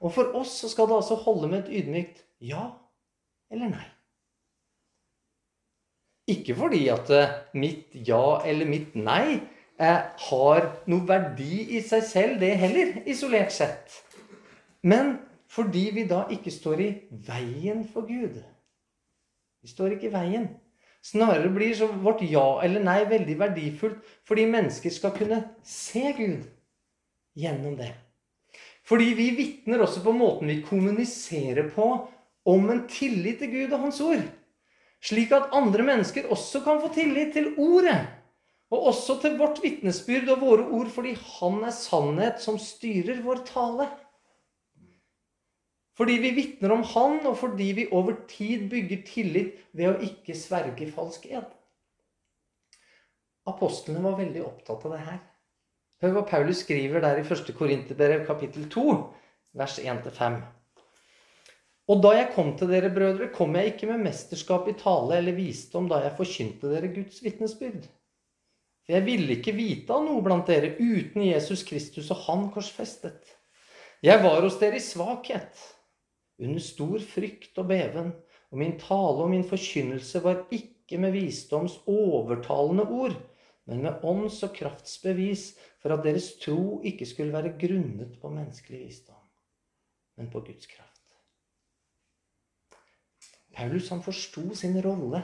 Og 0.00 0.16
for 0.16 0.32
oss 0.40 0.56
så 0.62 0.72
skal 0.72 0.88
det 0.88 1.02
altså 1.02 1.20
holde 1.20 1.52
med 1.52 1.66
et 1.66 1.82
ydmykt 1.82 2.24
ja 2.40 2.70
eller 3.52 3.76
nei. 3.76 3.88
Ikke 6.32 6.56
fordi 6.56 6.86
at 6.92 7.10
eh, 7.12 7.34
mitt 7.58 7.94
ja 8.08 8.40
eller 8.48 8.68
mitt 8.68 8.96
nei 8.96 9.40
eh, 9.80 10.00
har 10.28 10.68
noe 10.90 11.08
verdi 11.08 11.66
i 11.76 11.82
seg 11.84 12.06
selv, 12.08 12.40
det 12.40 12.54
heller, 12.60 12.96
isolert 13.06 13.52
sett. 13.54 14.00
Men 14.82 15.16
fordi 15.52 15.90
vi 15.94 16.06
da 16.08 16.24
ikke 16.32 16.52
står 16.54 16.80
i 16.80 16.90
veien 17.26 17.84
for 17.92 18.08
Gud. 18.08 18.40
Vi 19.62 19.70
står 19.70 19.96
ikke 19.96 20.08
i 20.08 20.14
veien. 20.14 20.48
Snarere 21.02 21.50
blir 21.50 21.74
så 21.74 21.88
vårt 21.90 22.22
ja 22.30 22.62
eller 22.62 22.82
nei 22.82 23.00
veldig 23.10 23.34
verdifullt 23.40 24.10
fordi 24.26 24.46
mennesker 24.46 24.94
skal 24.94 25.14
kunne 25.16 25.40
se 25.66 26.12
Gud 26.14 26.46
gjennom 27.38 27.74
det. 27.78 27.90
Fordi 28.86 29.12
vi 29.18 29.28
vitner 29.34 29.82
også 29.82 30.02
på 30.04 30.14
måten 30.14 30.50
vi 30.50 30.62
kommuniserer 30.66 31.70
på 31.74 31.88
om 32.46 32.70
en 32.70 32.84
tillit 32.90 33.42
til 33.42 33.50
Gud 33.50 33.74
og 33.74 33.84
Hans 33.86 34.00
ord. 34.02 34.22
Slik 35.02 35.32
at 35.34 35.50
andre 35.56 35.84
mennesker 35.86 36.28
også 36.30 36.62
kan 36.62 36.80
få 36.82 36.92
tillit 36.94 37.32
til 37.34 37.54
ordet. 37.58 37.98
Og 38.72 38.86
også 38.92 39.18
til 39.20 39.34
vårt 39.36 39.58
vitnesbyrd 39.62 40.30
og 40.32 40.40
våre 40.40 40.68
ord, 40.72 40.88
fordi 40.94 41.16
Han 41.40 41.64
er 41.66 41.74
sannhet 41.76 42.40
som 42.40 42.58
styrer 42.58 43.20
vår 43.24 43.42
tale. 43.48 43.88
Fordi 45.98 46.14
vi 46.22 46.30
vitner 46.38 46.72
om 46.72 46.86
Han, 46.94 47.18
og 47.26 47.36
fordi 47.38 47.72
vi 47.76 47.88
over 47.92 48.14
tid 48.28 48.70
bygger 48.70 49.02
tillit 49.06 49.58
ved 49.72 49.90
å 49.90 49.98
ikke 50.06 50.38
sverge 50.38 50.88
falsk 50.94 51.26
ed. 51.28 51.50
Apostlene 53.50 54.00
var 54.06 54.16
veldig 54.22 54.46
opptatt 54.46 54.86
av 54.86 54.94
det 54.94 55.02
her. 55.02 55.20
Hør 56.02 56.16
hva 56.16 56.22
Paulus 56.30 56.62
skriver 56.62 57.02
der 57.02 57.20
i 57.20 57.26
1. 57.26 57.52
Korinterbrev 57.58 58.24
kapittel 58.26 58.70
2, 58.70 58.84
vers 59.58 59.76
1-5. 59.82 60.40
Og 61.90 61.98
da 62.04 62.12
jeg 62.14 62.30
kom 62.36 62.52
til 62.58 62.70
dere, 62.70 62.92
brødre, 62.94 63.32
kom 63.34 63.56
jeg 63.58 63.72
ikke 63.72 63.88
med 63.90 64.04
mesterskap 64.04 64.68
i 64.70 64.76
tale 64.78 65.18
eller 65.18 65.34
visdom 65.34 65.88
da 65.90 65.98
jeg 66.04 66.14
forkynte 66.18 66.70
dere 66.70 66.92
Guds 66.94 67.18
vitnesbyrd. 67.24 67.88
For 68.82 68.96
jeg 68.96 69.06
ville 69.06 69.36
ikke 69.36 69.54
vite 69.54 69.94
av 69.94 70.04
noe 70.06 70.22
blant 70.22 70.48
dere 70.50 70.74
uten 70.78 71.24
Jesus 71.26 71.62
Kristus 71.66 72.10
og 72.14 72.22
Han 72.26 72.48
korsfestet. 72.54 73.26
Jeg 74.02 74.22
var 74.22 74.42
hos 74.42 74.58
dere 74.58 74.78
i 74.78 74.82
svakhet, 74.82 75.58
under 76.42 76.62
stor 76.62 77.02
frykt 77.06 77.58
og 77.62 77.68
beven, 77.70 78.10
og 78.50 78.58
min 78.58 78.74
tale 78.80 79.22
og 79.24 79.30
min 79.30 79.46
forkynnelse 79.46 80.22
var 80.24 80.42
ikke 80.54 80.98
med 81.02 81.14
visdoms 81.14 81.78
overtalende 81.86 82.88
ord, 82.90 83.14
men 83.70 83.84
med 83.86 84.02
ånds- 84.02 84.42
og 84.42 84.54
kraftsbevis, 84.58 85.52
for 85.82 85.94
at 85.94 86.02
deres 86.06 86.32
tro 86.42 86.80
ikke 86.86 87.06
skulle 87.06 87.34
være 87.34 87.54
grunnet 87.58 88.18
på 88.22 88.30
menneskelig 88.34 88.82
visdom, 88.88 89.22
men 90.18 90.30
på 90.30 90.42
Guds 90.42 90.66
kraft. 90.66 90.91
Paulus 93.52 93.90
han 93.92 94.02
forsto 94.04 94.44
sin 94.56 94.78
rolle 94.84 95.22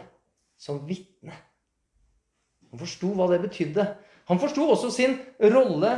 som 0.61 0.81
vitne. 0.87 1.35
Han 2.71 2.83
forsto 2.83 3.13
hva 3.17 3.29
det 3.33 3.41
betydde. 3.47 3.87
Han 4.29 4.41
forsto 4.41 4.67
også 4.69 4.91
sin 4.93 5.17
rolle 5.41 5.95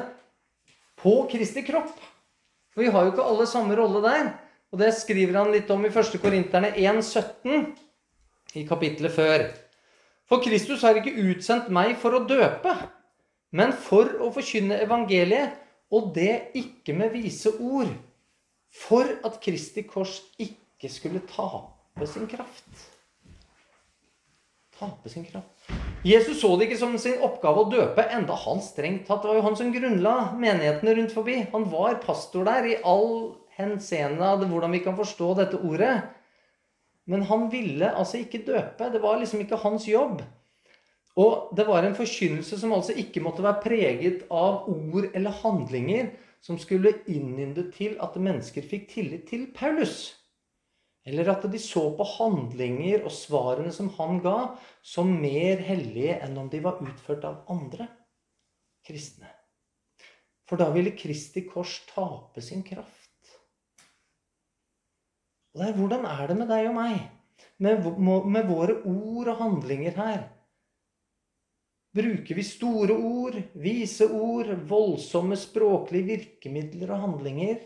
på 1.00 1.14
Kristi 1.32 1.64
kropp. 1.66 1.96
For 2.70 2.84
vi 2.84 2.92
har 2.92 3.06
jo 3.06 3.14
ikke 3.14 3.26
alle 3.26 3.48
samme 3.50 3.74
rolle 3.78 4.02
der. 4.04 4.30
Og 4.70 4.78
det 4.78 4.92
skriver 4.94 5.40
han 5.40 5.50
litt 5.50 5.70
om 5.74 5.82
i 5.82 5.90
1. 5.90 6.20
Korinterne 6.22 6.70
1,17 6.78 7.72
i 8.60 8.62
kapittelet 8.68 9.14
før. 9.14 9.48
For 10.30 10.42
Kristus 10.44 10.84
har 10.86 11.00
ikke 11.00 11.16
utsendt 11.26 11.72
meg 11.74 11.96
for 11.98 12.14
å 12.14 12.22
døpe, 12.22 12.76
men 13.50 13.72
for 13.74 14.12
å 14.22 14.30
forkynne 14.30 14.78
evangeliet, 14.84 15.56
og 15.90 16.12
det 16.14 16.52
ikke 16.54 16.94
med 16.94 17.10
vise 17.16 17.50
ord, 17.58 17.90
for 18.70 19.10
at 19.26 19.40
Kristi 19.42 19.82
kors 19.82 20.20
ikke 20.38 20.86
skulle 20.86 21.24
tape 21.26 21.79
tape 22.00 22.12
sin 22.12 22.26
kraft. 22.26 22.90
Tape 24.78 25.08
sin 25.08 25.24
kraft. 25.24 25.70
Jesus 26.04 26.40
så 26.40 26.56
det 26.56 26.68
ikke 26.68 26.78
som 26.80 26.94
sin 26.98 27.20
oppgave 27.20 27.60
å 27.60 27.68
døpe, 27.68 28.06
enda 28.08 28.36
han 28.40 28.62
strengt 28.64 29.04
tatt 29.08 29.26
var 29.26 29.36
jo 29.36 29.44
han 29.44 29.56
som 29.58 29.72
grunnla 29.74 30.32
menighetene 30.40 30.94
rundt 30.96 31.12
forbi. 31.12 31.42
Han 31.52 31.66
var 31.68 32.00
pastor 32.00 32.46
der 32.48 32.70
i 32.70 32.78
all 32.80 33.34
henseende 33.58 34.24
av 34.24 34.46
hvordan 34.48 34.72
vi 34.72 34.80
kan 34.80 34.96
forstå 34.96 35.34
dette 35.42 35.60
ordet. 35.60 35.98
Men 37.04 37.26
han 37.28 37.50
ville 37.52 37.90
altså 37.92 38.22
ikke 38.22 38.46
døpe. 38.46 38.88
Det 38.88 39.02
var 39.02 39.20
liksom 39.20 39.42
ikke 39.44 39.60
hans 39.60 39.84
jobb. 39.90 40.22
Og 41.20 41.52
det 41.56 41.66
var 41.68 41.84
en 41.84 41.98
forkynnelse 41.98 42.56
som 42.62 42.72
altså 42.72 42.96
ikke 42.96 43.20
måtte 43.20 43.44
være 43.44 43.60
preget 43.60 44.24
av 44.32 44.70
ord 44.70 45.10
eller 45.12 45.36
handlinger 45.42 46.14
som 46.40 46.56
skulle 46.56 46.94
innynde 47.12 47.66
til 47.74 47.98
at 48.00 48.16
mennesker 48.16 48.64
fikk 48.64 48.88
tillit 48.94 49.28
til 49.28 49.50
Paulus. 49.52 50.14
Eller 51.08 51.30
at 51.32 51.46
de 51.48 51.58
så 51.58 51.82
på 51.96 52.04
handlinger 52.18 53.06
og 53.08 53.12
svarene 53.14 53.72
som 53.72 53.88
han 53.96 54.20
ga, 54.24 54.36
som 54.84 55.12
mer 55.22 55.62
hellige 55.64 56.18
enn 56.20 56.36
om 56.38 56.50
de 56.52 56.60
var 56.64 56.82
utført 56.84 57.24
av 57.24 57.44
andre 57.52 57.88
kristne. 58.86 59.30
For 60.48 60.60
da 60.60 60.68
ville 60.74 60.96
Kristi 60.98 61.44
kors 61.46 61.78
tape 61.88 62.42
sin 62.42 62.64
kraft. 62.66 63.06
Og 65.54 65.62
det 65.62 65.70
er, 65.70 65.78
Hvordan 65.78 66.04
er 66.06 66.26
det 66.28 66.36
med 66.38 66.50
deg 66.50 66.68
og 66.68 66.76
meg? 66.76 67.00
Med, 67.62 67.86
med 67.96 68.48
våre 68.48 68.76
ord 68.88 69.30
og 69.30 69.40
handlinger 69.40 69.96
her? 69.96 70.22
Bruker 71.96 72.36
vi 72.38 72.44
store 72.46 72.94
ord, 72.94 73.36
vise 73.58 74.06
ord, 74.06 74.52
voldsomme 74.70 75.38
språklige 75.38 76.06
virkemidler 76.12 76.92
og 76.94 77.06
handlinger? 77.06 77.64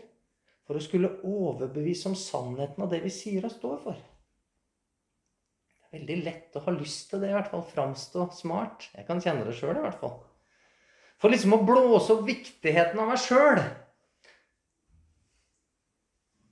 For 0.65 0.77
å 0.77 0.83
skulle 0.83 1.13
overbevise 1.23 2.09
om 2.09 2.17
sannheten 2.17 2.85
av 2.85 2.91
det 2.91 3.03
vi 3.05 3.13
sier 3.13 3.45
og 3.45 3.53
står 3.53 3.79
for. 3.83 4.03
Det 5.77 5.87
er 5.87 5.99
veldig 5.99 6.19
lett 6.25 6.57
å 6.57 6.63
ha 6.65 6.73
lyst 6.75 7.11
til 7.11 7.21
det, 7.21 7.29
i 7.31 7.37
hvert 7.37 7.51
fall. 7.51 7.65
Framstå 7.69 8.27
smart. 8.35 8.89
Jeg 8.97 9.07
kan 9.07 9.21
kjenne 9.23 9.45
det 9.47 9.55
sjøl, 9.57 9.77
i 9.77 9.85
hvert 9.85 10.01
fall. 10.01 10.17
For 11.21 11.31
liksom 11.31 11.55
å 11.55 11.63
blåse 11.63 12.15
opp 12.15 12.25
viktigheten 12.27 12.99
av 12.99 13.13
meg 13.13 13.21
sjøl. 13.21 13.61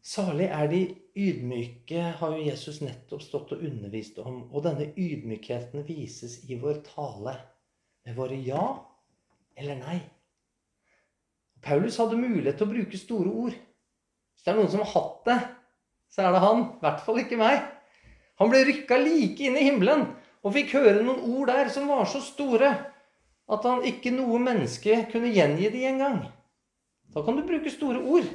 Salig 0.04 0.50
er 0.52 0.70
de 0.72 0.82
ydmyke, 1.16 2.06
har 2.20 2.34
jo 2.36 2.46
Jesus 2.46 2.82
nettopp 2.84 3.22
stått 3.24 3.54
og 3.56 3.62
undervist 3.64 4.18
om. 4.20 4.42
Og 4.52 4.66
denne 4.66 4.90
ydmykheten 5.00 5.86
vises 5.88 6.42
i 6.52 6.58
vår 6.60 6.82
tale 6.88 7.38
med 8.04 8.18
våre 8.18 8.38
ja 8.44 8.66
eller 9.56 9.80
nei. 9.80 10.00
Paulus 11.64 11.98
hadde 12.02 12.20
mulighet 12.20 12.58
til 12.60 12.68
å 12.68 12.74
bruke 12.74 13.00
store 13.00 13.32
ord. 13.46 13.56
Hvis 14.44 14.50
det 14.50 14.52
er 14.52 14.58
noen 14.60 14.72
som 14.74 14.82
har 14.84 14.90
hatt 14.92 15.28
det, 15.30 15.36
så 16.12 16.26
er 16.26 16.34
det 16.36 16.40
han. 16.44 16.64
I 16.68 16.84
hvert 16.84 17.04
fall 17.06 17.20
ikke 17.22 17.38
meg. 17.40 17.62
Han 18.42 18.50
ble 18.52 18.60
rykka 18.68 18.98
like 19.00 19.46
inn 19.48 19.56
i 19.56 19.64
himmelen 19.70 20.02
og 20.44 20.52
fikk 20.58 20.74
høre 20.76 21.00
noen 21.00 21.22
ord 21.32 21.48
der 21.48 21.70
som 21.72 21.88
var 21.88 22.04
så 22.12 22.20
store 22.20 22.74
at 23.54 23.68
han 23.70 23.86
ikke 23.88 24.12
noe 24.12 24.42
menneske 24.44 24.98
kunne 25.14 25.32
gjengi 25.32 25.72
de 25.72 25.86
engang. 25.88 26.20
Da 27.16 27.24
kan 27.24 27.40
du 27.40 27.46
bruke 27.48 27.72
store 27.72 28.04
ord. 28.04 28.28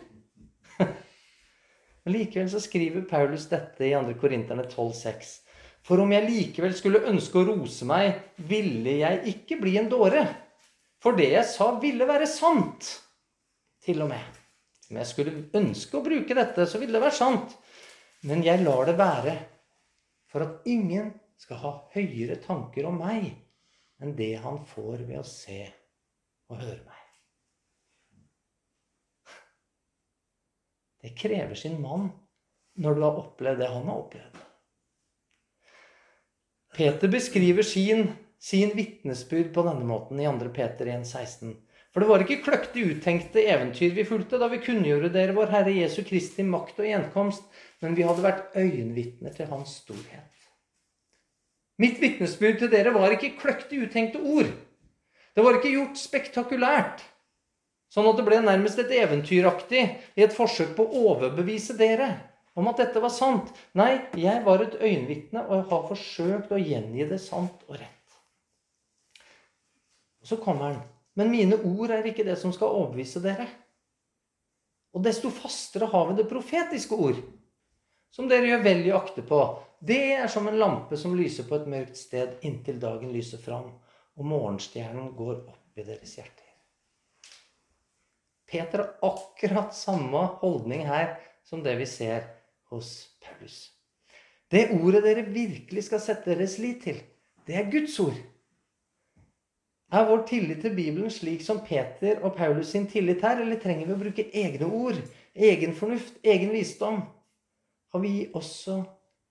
Men 0.80 2.12
likevel 2.16 2.48
så 2.48 2.64
skriver 2.64 3.04
Paulus 3.10 3.44
dette 3.52 3.84
i 3.84 3.92
2. 3.92 4.16
Korinterne 4.16 4.64
12,6. 4.64 5.36
For 5.84 6.00
om 6.00 6.16
jeg 6.16 6.24
likevel 6.24 6.72
skulle 6.76 7.04
ønske 7.12 7.42
å 7.42 7.46
rose 7.52 7.84
meg, 7.88 8.16
ville 8.48 8.96
jeg 9.02 9.36
ikke 9.36 9.60
bli 9.60 9.76
en 9.76 9.92
dåre. 9.92 10.24
For 11.04 11.20
det 11.20 11.34
jeg 11.36 11.48
sa, 11.52 11.74
ville 11.84 12.08
være 12.08 12.32
sant. 12.32 12.94
Til 13.84 14.08
og 14.08 14.14
med. 14.16 14.37
Om 14.88 15.00
jeg 15.00 15.10
skulle 15.10 15.40
ønske 15.58 15.98
å 15.98 16.04
bruke 16.04 16.36
dette, 16.36 16.64
så 16.66 16.80
ville 16.80 16.96
det 16.96 17.04
være 17.04 17.18
sant. 17.18 17.56
Men 18.28 18.42
jeg 18.44 18.64
lar 18.64 18.88
det 18.88 18.96
være 18.98 19.34
for 20.28 20.44
at 20.44 20.68
ingen 20.68 21.12
skal 21.38 21.60
ha 21.62 21.74
høyere 21.94 22.38
tanker 22.42 22.88
om 22.88 22.98
meg 23.00 23.28
enn 24.02 24.14
det 24.18 24.34
han 24.42 24.62
får 24.66 25.04
ved 25.04 25.20
å 25.20 25.26
se 25.26 25.60
og 26.48 26.62
høre 26.62 26.80
meg. 26.86 27.04
Det 30.98 31.14
krever 31.18 31.54
sin 31.58 31.78
mann 31.80 32.08
når 32.82 32.94
du 32.94 33.04
har 33.04 33.20
opplevd 33.22 33.62
det 33.62 33.70
han 33.70 33.86
har 33.90 34.02
opplevd. 34.02 34.40
Peter 36.78 37.10
beskriver 37.10 37.66
sin, 37.66 38.12
sin 38.38 38.74
vitnesbyrd 38.76 39.50
på 39.54 39.64
denne 39.66 39.86
måten 39.86 40.20
i 40.20 40.26
2. 40.26 40.50
Peter 40.54 40.90
1,16. 40.94 41.54
For 41.92 42.04
det 42.04 42.08
var 42.10 42.22
ikke 42.22 42.42
kløktig 42.44 42.84
uttenkte 42.92 43.42
eventyr 43.48 43.94
vi 43.96 44.04
fulgte 44.06 44.38
da 44.40 44.50
vi 44.52 44.60
kunngjorde 44.62 45.08
dere 45.14 45.34
vår 45.36 45.52
Herre 45.54 45.72
Jesu 45.72 46.02
Kristi 46.06 46.44
makt 46.44 46.82
og 46.82 46.88
gjenkomst, 46.88 47.46
men 47.80 47.96
vi 47.96 48.04
hadde 48.04 48.24
vært 48.24 48.56
øyenvitner 48.58 49.32
til 49.34 49.48
Hans 49.50 49.78
storhet. 49.82 50.24
Mitt 51.78 52.00
vitnesbyrd 52.02 52.58
til 52.60 52.72
dere 52.72 52.92
var 52.94 53.14
ikke 53.14 53.36
kløktig 53.38 53.84
uttenkte 53.86 54.20
ord. 54.20 54.50
Det 55.34 55.44
var 55.44 55.56
ikke 55.58 55.70
gjort 55.76 56.00
spektakulært, 56.00 57.04
sånn 57.94 58.08
at 58.10 58.18
det 58.18 58.24
ble 58.26 58.40
nærmest 58.42 58.80
et 58.82 58.90
eventyraktig 58.98 59.84
i 60.18 60.24
et 60.26 60.34
forsøk 60.34 60.74
på 60.76 60.84
å 60.84 61.04
overbevise 61.12 61.78
dere 61.78 62.10
om 62.58 62.66
at 62.68 62.82
dette 62.82 63.00
var 63.00 63.14
sant. 63.14 63.52
Nei, 63.78 63.92
jeg 64.18 64.42
var 64.44 64.64
et 64.64 64.74
øyenvitne, 64.82 65.44
og 65.46 65.60
jeg 65.60 65.66
har 65.70 65.88
forsøkt 65.92 66.52
å 66.52 66.58
gjengi 66.58 67.06
det 67.06 67.20
sant 67.22 67.62
og 67.68 67.78
rett. 67.78 68.18
Og 70.18 70.32
så 70.32 70.40
kommer 70.42 70.72
han. 70.72 70.80
Men 71.18 71.32
mine 71.32 71.58
ord 71.66 71.90
er 71.90 72.06
ikke 72.06 72.26
det 72.26 72.36
som 72.38 72.52
skal 72.54 72.70
overbevise 72.70 73.22
dere. 73.24 73.48
Og 74.94 75.02
desto 75.04 75.30
fastere 75.34 75.90
har 75.90 76.06
vi 76.08 76.18
det 76.20 76.28
profetiske 76.30 76.94
ord, 76.94 77.18
som 78.14 78.28
dere 78.30 78.48
gjør 78.48 78.62
vel 78.64 78.84
i 78.86 78.92
å 78.94 79.00
akte 79.02 79.24
på. 79.26 79.40
Det 79.78 79.98
er 80.16 80.30
som 80.30 80.48
en 80.48 80.58
lampe 80.58 80.96
som 80.98 81.16
lyser 81.18 81.46
på 81.48 81.58
et 81.58 81.68
mørkt 81.70 81.98
sted 81.98 82.38
inntil 82.46 82.78
dagen 82.82 83.12
lyser 83.14 83.42
fram, 83.42 83.72
og 84.18 84.30
morgenstjernen 84.30 85.12
går 85.18 85.34
opp 85.42 85.78
i 85.78 85.84
deres 85.86 86.16
hjerter. 86.18 86.46
Peter 88.48 88.80
har 88.80 89.10
akkurat 89.10 89.76
samme 89.76 90.22
holdning 90.40 90.86
her 90.88 91.18
som 91.44 91.60
det 91.66 91.76
vi 91.82 91.86
ser 91.86 92.24
hos 92.72 93.10
Paulus. 93.20 93.68
Det 94.48 94.70
ordet 94.78 95.04
dere 95.04 95.26
virkelig 95.28 95.84
skal 95.90 96.00
sette 96.00 96.32
deres 96.32 96.56
lit 96.62 96.80
til, 96.86 97.02
det 97.44 97.58
er 97.58 97.70
Guds 97.70 97.98
ord. 98.00 98.16
Er 99.88 100.04
vår 100.04 100.26
tillit 100.28 100.60
til 100.60 100.74
Bibelen 100.76 101.08
slik 101.10 101.40
som 101.40 101.62
Peter 101.64 102.18
og 102.20 102.34
Paulus 102.36 102.74
sin 102.74 102.84
tillit 102.90 103.22
her, 103.24 103.40
eller 103.40 103.56
trenger 103.60 103.88
vi 103.88 103.94
å 103.94 104.00
bruke 104.02 104.26
egne 104.36 104.68
ord, 104.68 104.98
egen 105.32 105.72
fornuft, 105.76 106.18
egen 106.20 106.52
visdom? 106.52 107.00
Har 107.94 108.02
vi 108.04 108.26
også 108.36 108.82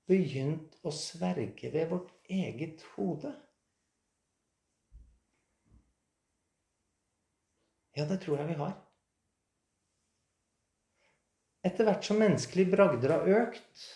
begynt 0.10 0.80
å 0.82 0.94
sverge 0.96 1.70
ved 1.70 1.92
vårt 1.92 2.10
eget 2.26 2.82
hode? 2.96 3.36
Ja, 7.98 8.08
det 8.10 8.18
tror 8.26 8.42
jeg 8.42 8.50
vi 8.50 8.58
har. 8.58 8.74
Etter 11.70 11.86
hvert 11.86 12.06
som 12.06 12.18
menneskelige 12.22 12.74
bragder 12.74 13.14
har 13.14 13.32
økt, 13.44 13.88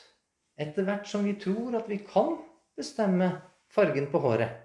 etter 0.62 0.86
hvert 0.86 1.10
som 1.10 1.26
vi 1.26 1.34
tror 1.41 1.74
at 1.80 1.89
vi 1.89 2.04
kan 2.06 2.36
bestemme 2.78 3.34
fargen 3.71 4.12
på 4.13 4.21
håret, 4.21 4.58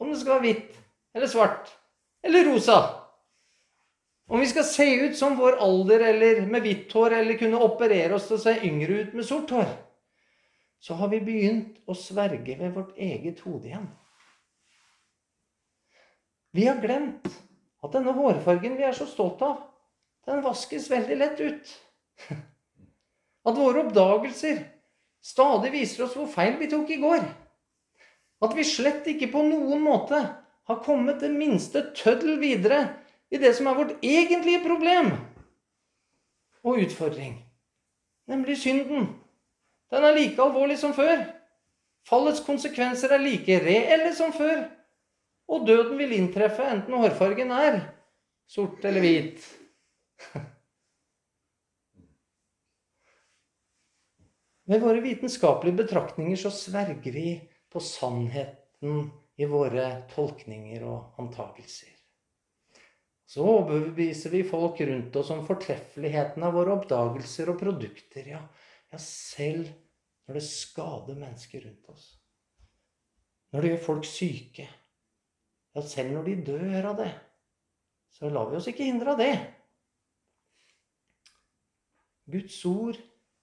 om 0.00 0.10
det 0.10 0.18
skal 0.18 0.40
være 0.40 0.46
hvitt 0.48 0.79
eller 1.14 1.26
svart 1.26 1.76
eller 2.22 2.44
rosa 2.44 2.96
Om 4.30 4.40
vi 4.40 4.46
skal 4.46 4.64
se 4.64 4.94
ut 4.94 5.16
som 5.18 5.36
vår 5.36 5.56
alder 5.58 6.00
eller 6.00 6.44
med 6.46 6.62
hvitt 6.62 6.92
hår 6.92 7.16
eller 7.18 7.38
kunne 7.38 7.58
operere 7.66 8.14
oss 8.14 8.28
til 8.28 8.36
å 8.36 8.42
se 8.44 8.52
yngre 8.66 9.00
ut 9.02 9.16
med 9.18 9.26
sort 9.26 9.50
hår 9.50 9.70
så 10.80 10.94
har 10.94 11.10
vi 11.12 11.20
begynt 11.20 11.76
å 11.84 11.94
sverge 11.96 12.56
ved 12.56 12.72
vårt 12.72 12.96
eget 12.96 13.42
hode 13.44 13.68
igjen. 13.68 13.88
Vi 16.56 16.64
har 16.66 16.80
glemt 16.80 17.28
at 17.84 17.92
denne 17.92 18.14
hårfargen 18.16 18.78
vi 18.78 18.86
er 18.88 18.96
så 18.96 19.06
stolt 19.08 19.42
av, 19.44 19.60
den 20.26 20.40
vaskes 20.44 20.88
veldig 20.90 21.18
lett 21.20 21.40
ut. 21.40 21.74
At 23.48 23.56
våre 23.56 23.84
oppdagelser 23.86 24.58
stadig 25.24 25.70
viser 25.72 26.04
oss 26.04 26.16
hvor 26.16 26.28
feil 26.32 26.58
vi 26.60 26.68
tok 26.68 26.90
i 26.92 26.98
går. 27.00 27.22
At 28.44 28.56
vi 28.56 28.64
slett 28.64 29.06
ikke 29.08 29.30
på 29.32 29.44
noen 29.46 29.80
måte 29.84 30.20
har 30.70 30.82
kommet 30.84 31.20
det 31.22 31.30
minste 31.34 31.84
tøddel 31.96 32.38
videre 32.40 32.84
i 33.30 33.38
det 33.42 33.52
som 33.58 33.68
er 33.70 33.78
vårt 33.78 33.96
egentlige 34.06 34.62
problem 34.64 35.12
og 36.60 36.82
utfordring, 36.82 37.38
nemlig 38.28 38.58
synden 38.60 39.08
den 39.90 40.04
er 40.06 40.14
like 40.14 40.42
alvorlig 40.42 40.78
som 40.78 40.92
før. 40.94 41.24
Fallets 42.06 42.40
konsekvenser 42.46 43.10
er 43.14 43.18
like 43.22 43.58
reelle 43.64 44.14
som 44.14 44.32
før. 44.32 44.62
Og 45.50 45.66
døden 45.66 45.98
vil 45.98 46.12
inntreffe 46.14 46.62
enten 46.62 46.94
hårfargen 46.94 47.50
er 47.50 47.80
sort 48.50 48.84
eller 48.86 49.00
hvit. 49.02 49.42
Med 54.70 54.78
våre 54.84 55.00
vitenskapelige 55.02 55.80
betraktninger 55.82 56.38
så 56.38 56.50
sverger 56.54 57.12
vi 57.12 57.40
på 57.70 57.80
sannheten 57.82 59.10
i 59.40 59.48
våre 59.48 59.86
tolkninger 60.12 60.84
og 60.84 61.20
antakelser. 61.22 61.94
Så 63.30 63.44
overbeviser 63.46 64.32
vi 64.34 64.42
folk 64.44 64.80
rundt 64.82 65.16
oss 65.16 65.30
om 65.30 65.44
fortreffeligheten 65.46 66.42
av 66.42 66.56
våre 66.58 66.74
oppdagelser 66.74 67.52
og 67.52 67.60
produkter. 67.60 68.26
Ja, 68.26 68.40
ja, 68.90 68.98
selv 69.00 69.70
når 70.26 70.40
det 70.40 70.42
skader 70.48 71.20
mennesker 71.20 71.62
rundt 71.64 71.92
oss. 71.94 72.08
Når 73.54 73.62
det 73.62 73.70
gjør 73.70 73.84
folk 73.84 74.08
syke. 74.10 74.66
Ja, 75.74 75.84
selv 75.86 76.12
når 76.16 76.26
de 76.26 76.36
dør 76.50 76.90
av 76.90 76.98
det, 76.98 77.10
så 78.10 78.28
lar 78.34 78.50
vi 78.50 78.58
oss 78.58 78.68
ikke 78.68 78.88
hindre 78.90 79.14
av 79.14 79.22
det. 79.22 79.32
Guds 82.30 82.58
ord 82.66 82.98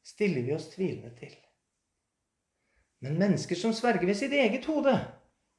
stiller 0.06 0.44
vi 0.44 0.56
oss 0.56 0.68
tvilende 0.76 1.14
til. 1.16 1.32
Men 3.04 3.20
mennesker 3.22 3.56
som 3.56 3.74
sverger 3.76 4.08
ved 4.10 4.20
sitt 4.20 4.36
eget 4.36 4.68
hode, 4.68 4.94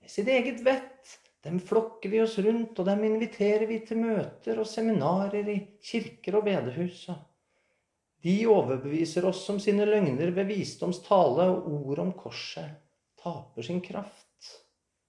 ved 0.09 0.15
sitt 0.15 0.29
eget 0.29 0.61
vett, 0.65 1.19
dem 1.45 1.59
flokker 1.61 2.09
vi 2.09 2.23
oss 2.23 2.39
rundt, 2.41 2.79
og 2.81 2.87
dem 2.89 3.03
inviterer 3.05 3.67
vi 3.69 3.83
til 3.85 4.01
møter 4.01 4.57
og 4.59 4.67
seminarer 4.67 5.45
i 5.53 5.59
kirker 5.85 6.39
og 6.39 6.47
bedehus. 6.49 7.11
de 8.23 8.47
overbeviser 8.47 9.27
oss 9.29 9.49
om 9.51 9.61
sine 9.61 9.85
løgner 9.85 10.33
ved 10.33 10.49
visdoms 10.49 11.03
tale, 11.05 11.45
og 11.45 11.69
ord 11.69 11.99
om 11.99 12.13
korset 12.13 12.81
taper 13.21 13.63
sin 13.63 13.81
kraft 13.81 14.25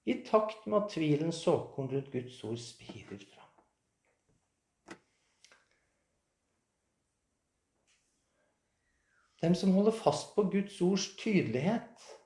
i 0.05 0.13
takt 0.25 0.67
med 0.67 0.83
at 0.83 0.91
tvilens 0.91 1.41
såkorn 1.43 1.89
rundt 1.89 2.11
Guds 2.11 2.43
ord 2.43 2.59
spirer 2.59 3.23
fram. 3.23 4.95
Dem 9.41 9.55
som 9.55 9.71
holder 9.71 9.95
fast 9.95 10.35
på 10.35 10.43
Guds 10.51 10.81
ords 10.81 11.15
tydelighet, 11.15 12.18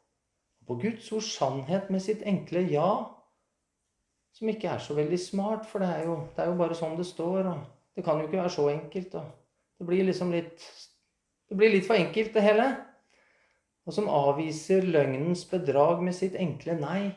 på 0.67 0.77
Guds 0.81 1.11
ords 1.11 1.33
sannhet 1.35 1.89
med 1.93 2.01
sitt 2.03 2.23
enkle 2.27 2.63
ja, 2.71 2.89
som 4.33 4.49
ikke 4.49 4.71
er 4.73 4.81
så 4.81 4.95
veldig 4.97 5.19
smart, 5.19 5.67
for 5.69 5.83
det 5.83 5.89
er 5.93 6.07
jo, 6.07 6.17
det 6.35 6.43
er 6.43 6.49
jo 6.51 6.59
bare 6.59 6.77
sånn 6.77 6.97
det 6.97 7.05
står, 7.07 7.49
og 7.51 7.95
det 7.95 8.05
kan 8.05 8.19
jo 8.19 8.27
ikke 8.27 8.41
være 8.41 8.53
så 8.55 8.67
enkelt. 8.71 9.15
og 9.15 9.31
det 9.79 9.87
blir 9.87 10.03
liksom 10.07 10.31
litt 10.31 10.63
Det 11.49 11.57
blir 11.59 11.73
litt 11.73 11.85
for 11.85 11.99
enkelt, 11.99 12.33
det 12.33 12.41
hele. 12.41 12.65
Og 13.85 13.93
som 13.93 14.07
avviser 14.09 14.85
løgnens 14.87 15.43
bedrag 15.45 15.99
med 16.01 16.15
sitt 16.15 16.37
enkle 16.39 16.77
nei. 16.79 17.11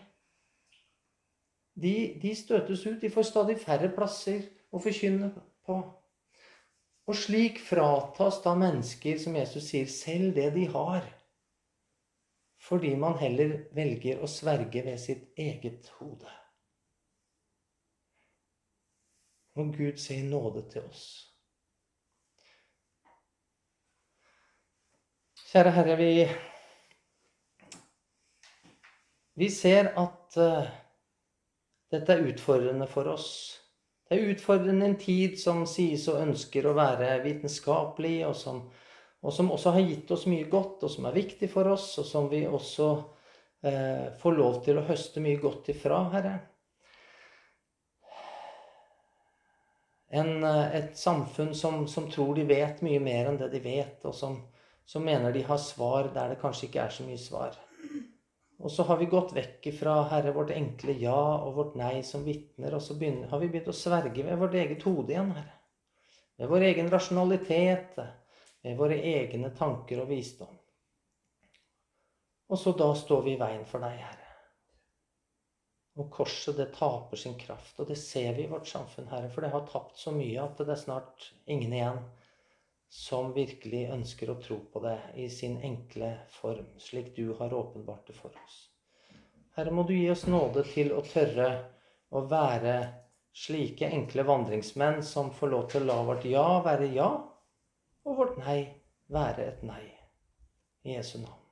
De, 1.79 2.19
de 2.21 2.35
støtes 2.37 2.83
ut. 2.89 2.99
De 3.01 3.09
får 3.09 3.29
stadig 3.31 3.57
færre 3.63 3.89
plasser 3.95 4.43
å 4.75 4.83
forkynne 4.83 5.31
på. 5.65 5.79
Og 7.07 7.17
slik 7.17 7.63
fratas 7.63 8.43
da 8.45 8.57
mennesker, 8.59 9.17
som 9.23 9.39
Jesus 9.39 9.71
sier, 9.71 9.87
selv 9.87 10.35
det 10.37 10.51
de 10.59 10.67
har. 10.75 11.07
Fordi 12.67 12.97
man 12.99 13.15
heller 13.21 13.61
velger 13.77 14.23
å 14.23 14.29
sverge 14.31 14.83
ved 14.83 14.99
sitt 14.99 15.39
eget 15.39 15.87
hode. 16.01 16.33
Må 19.57 19.71
Gud 19.73 20.01
se 20.03 20.19
i 20.19 20.25
nåde 20.27 20.65
til 20.73 20.89
oss. 20.89 21.05
Kjære 25.47 25.71
Herre, 25.77 25.95
vi, 25.97 26.11
vi 29.41 29.49
ser 29.55 29.93
at 29.95 30.37
uh, 30.43 30.67
dette 31.95 32.13
er 32.13 32.27
utfordrende 32.33 32.91
for 32.91 33.09
oss. 33.15 33.31
Det 34.09 34.19
er 34.19 34.35
utfordrende 34.35 34.91
en 34.91 34.99
tid 34.99 35.39
som 35.41 35.63
sies 35.71 36.09
og 36.11 36.19
ønsker 36.27 36.67
å 36.67 36.75
være 36.77 37.15
vitenskapelig, 37.25 38.19
og 38.27 38.37
som, 38.37 38.61
og 39.23 39.33
som, 39.33 39.53
også 39.53 39.73
har 39.77 39.87
gitt 39.87 40.11
oss 40.15 40.27
mye 40.31 40.49
godt, 40.51 40.85
og 40.87 40.93
som 40.93 41.07
er 41.09 41.17
viktig 41.17 41.49
for 41.53 41.69
oss, 41.73 41.89
og 42.03 42.07
som 42.09 42.29
vi 42.31 42.43
også 42.47 42.91
eh, 43.67 44.05
får 44.21 44.37
lov 44.37 44.61
til 44.67 44.79
å 44.79 44.85
høste 44.87 45.23
mye 45.25 45.41
godt 45.43 45.73
ifra, 45.73 46.03
Herre. 46.13 46.35
En, 50.17 50.37
uh, 50.45 50.69
et 50.71 50.93
samfunn 50.97 51.51
som, 51.59 51.81
som 51.91 52.07
tror 52.13 52.37
de 52.37 52.45
vet 52.47 52.79
mye 52.87 53.01
mer 53.03 53.27
enn 53.33 53.41
det 53.41 53.49
de 53.57 53.61
vet, 53.65 54.05
og 54.07 54.15
som 54.15 54.37
som 54.87 55.05
mener 55.05 55.33
de 55.33 55.43
har 55.43 55.59
svar 55.59 56.11
der 56.15 56.31
det 56.33 56.41
kanskje 56.41 56.69
ikke 56.69 56.85
er 56.85 56.95
så 56.95 57.05
mye 57.07 57.19
svar. 57.19 57.57
Og 58.57 58.71
så 58.73 58.87
har 58.89 59.01
vi 59.01 59.09
gått 59.11 59.35
vekk 59.37 59.67
fra 59.77 59.97
Herre 60.11 60.33
vårt 60.33 60.53
enkle 60.55 60.95
ja 61.01 61.19
og 61.43 61.57
vårt 61.59 61.75
nei 61.77 62.01
som 62.07 62.25
vitner, 62.25 62.73
og 62.73 62.83
så 62.83 62.95
begynner, 62.97 63.29
har 63.29 63.43
vi 63.43 63.51
begynt 63.51 63.73
å 63.73 63.77
sverge 63.77 64.25
ved 64.25 64.39
vårt 64.41 64.55
eget 64.57 64.87
hode 64.87 65.13
igjen, 65.13 65.35
Herre. 65.37 65.59
Ved 66.39 66.53
vår 66.53 66.67
egen 66.71 66.89
rasjonalitet, 66.93 67.99
våre 68.75 68.99
egne 68.99 69.53
tanker 69.55 70.03
og 70.03 70.11
visdom. 70.11 70.55
Og 72.49 72.59
så 72.59 72.73
da 72.79 72.93
står 72.95 73.23
vi 73.23 73.35
i 73.35 73.41
veien 73.41 73.67
for 73.67 73.83
deg, 73.83 73.99
Herre. 74.03 74.23
Og 75.97 76.11
korset, 76.13 76.59
det 76.59 76.73
taper 76.77 77.19
sin 77.19 77.39
kraft. 77.41 77.79
Og 77.81 77.89
det 77.89 77.97
ser 77.99 78.35
vi 78.37 78.45
i 78.45 78.51
vårt 78.51 78.69
samfunn, 78.69 79.09
Herre, 79.11 79.31
for 79.33 79.43
det 79.43 79.53
har 79.55 79.67
tapt 79.71 79.99
så 79.99 80.13
mye 80.15 80.43
at 80.43 80.61
det 80.61 80.75
er 80.75 80.83
snart 80.83 81.31
ingen 81.47 81.73
igjen 81.73 82.03
som 82.93 83.33
virkelig 83.35 83.87
ønsker 83.93 84.31
å 84.31 84.39
tro 84.41 84.59
på 84.73 84.83
det 84.85 84.99
i 85.19 85.27
sin 85.33 85.57
enkle 85.65 86.13
form, 86.37 86.69
slik 86.79 87.15
du 87.17 87.35
har 87.39 87.55
åpenbart 87.55 88.07
det 88.07 88.15
for 88.19 88.35
oss. 88.45 88.61
Herre, 89.57 89.73
må 89.73 89.87
du 89.89 89.95
gi 89.97 90.11
oss 90.13 90.27
nåde 90.29 90.63
til 90.69 90.93
å 90.95 91.03
tørre 91.05 91.49
å 92.15 92.23
være 92.31 92.77
slike 93.37 93.89
enkle 93.89 94.25
vandringsmenn 94.29 95.03
som 95.05 95.33
får 95.35 95.53
lov 95.53 95.67
til 95.73 95.83
å 95.83 95.89
la 95.91 95.97
vårt 96.11 96.25
ja 96.29 96.47
være 96.65 96.93
ja, 96.95 97.11
og 98.07 98.17
vårt 98.21 98.39
nei 98.39 98.61
være 99.13 99.49
et 99.51 99.63
nei. 99.67 99.83
I 100.87 100.97
Jesu 100.97 101.19
navn. 101.19 101.43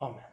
Amen. 0.00 0.27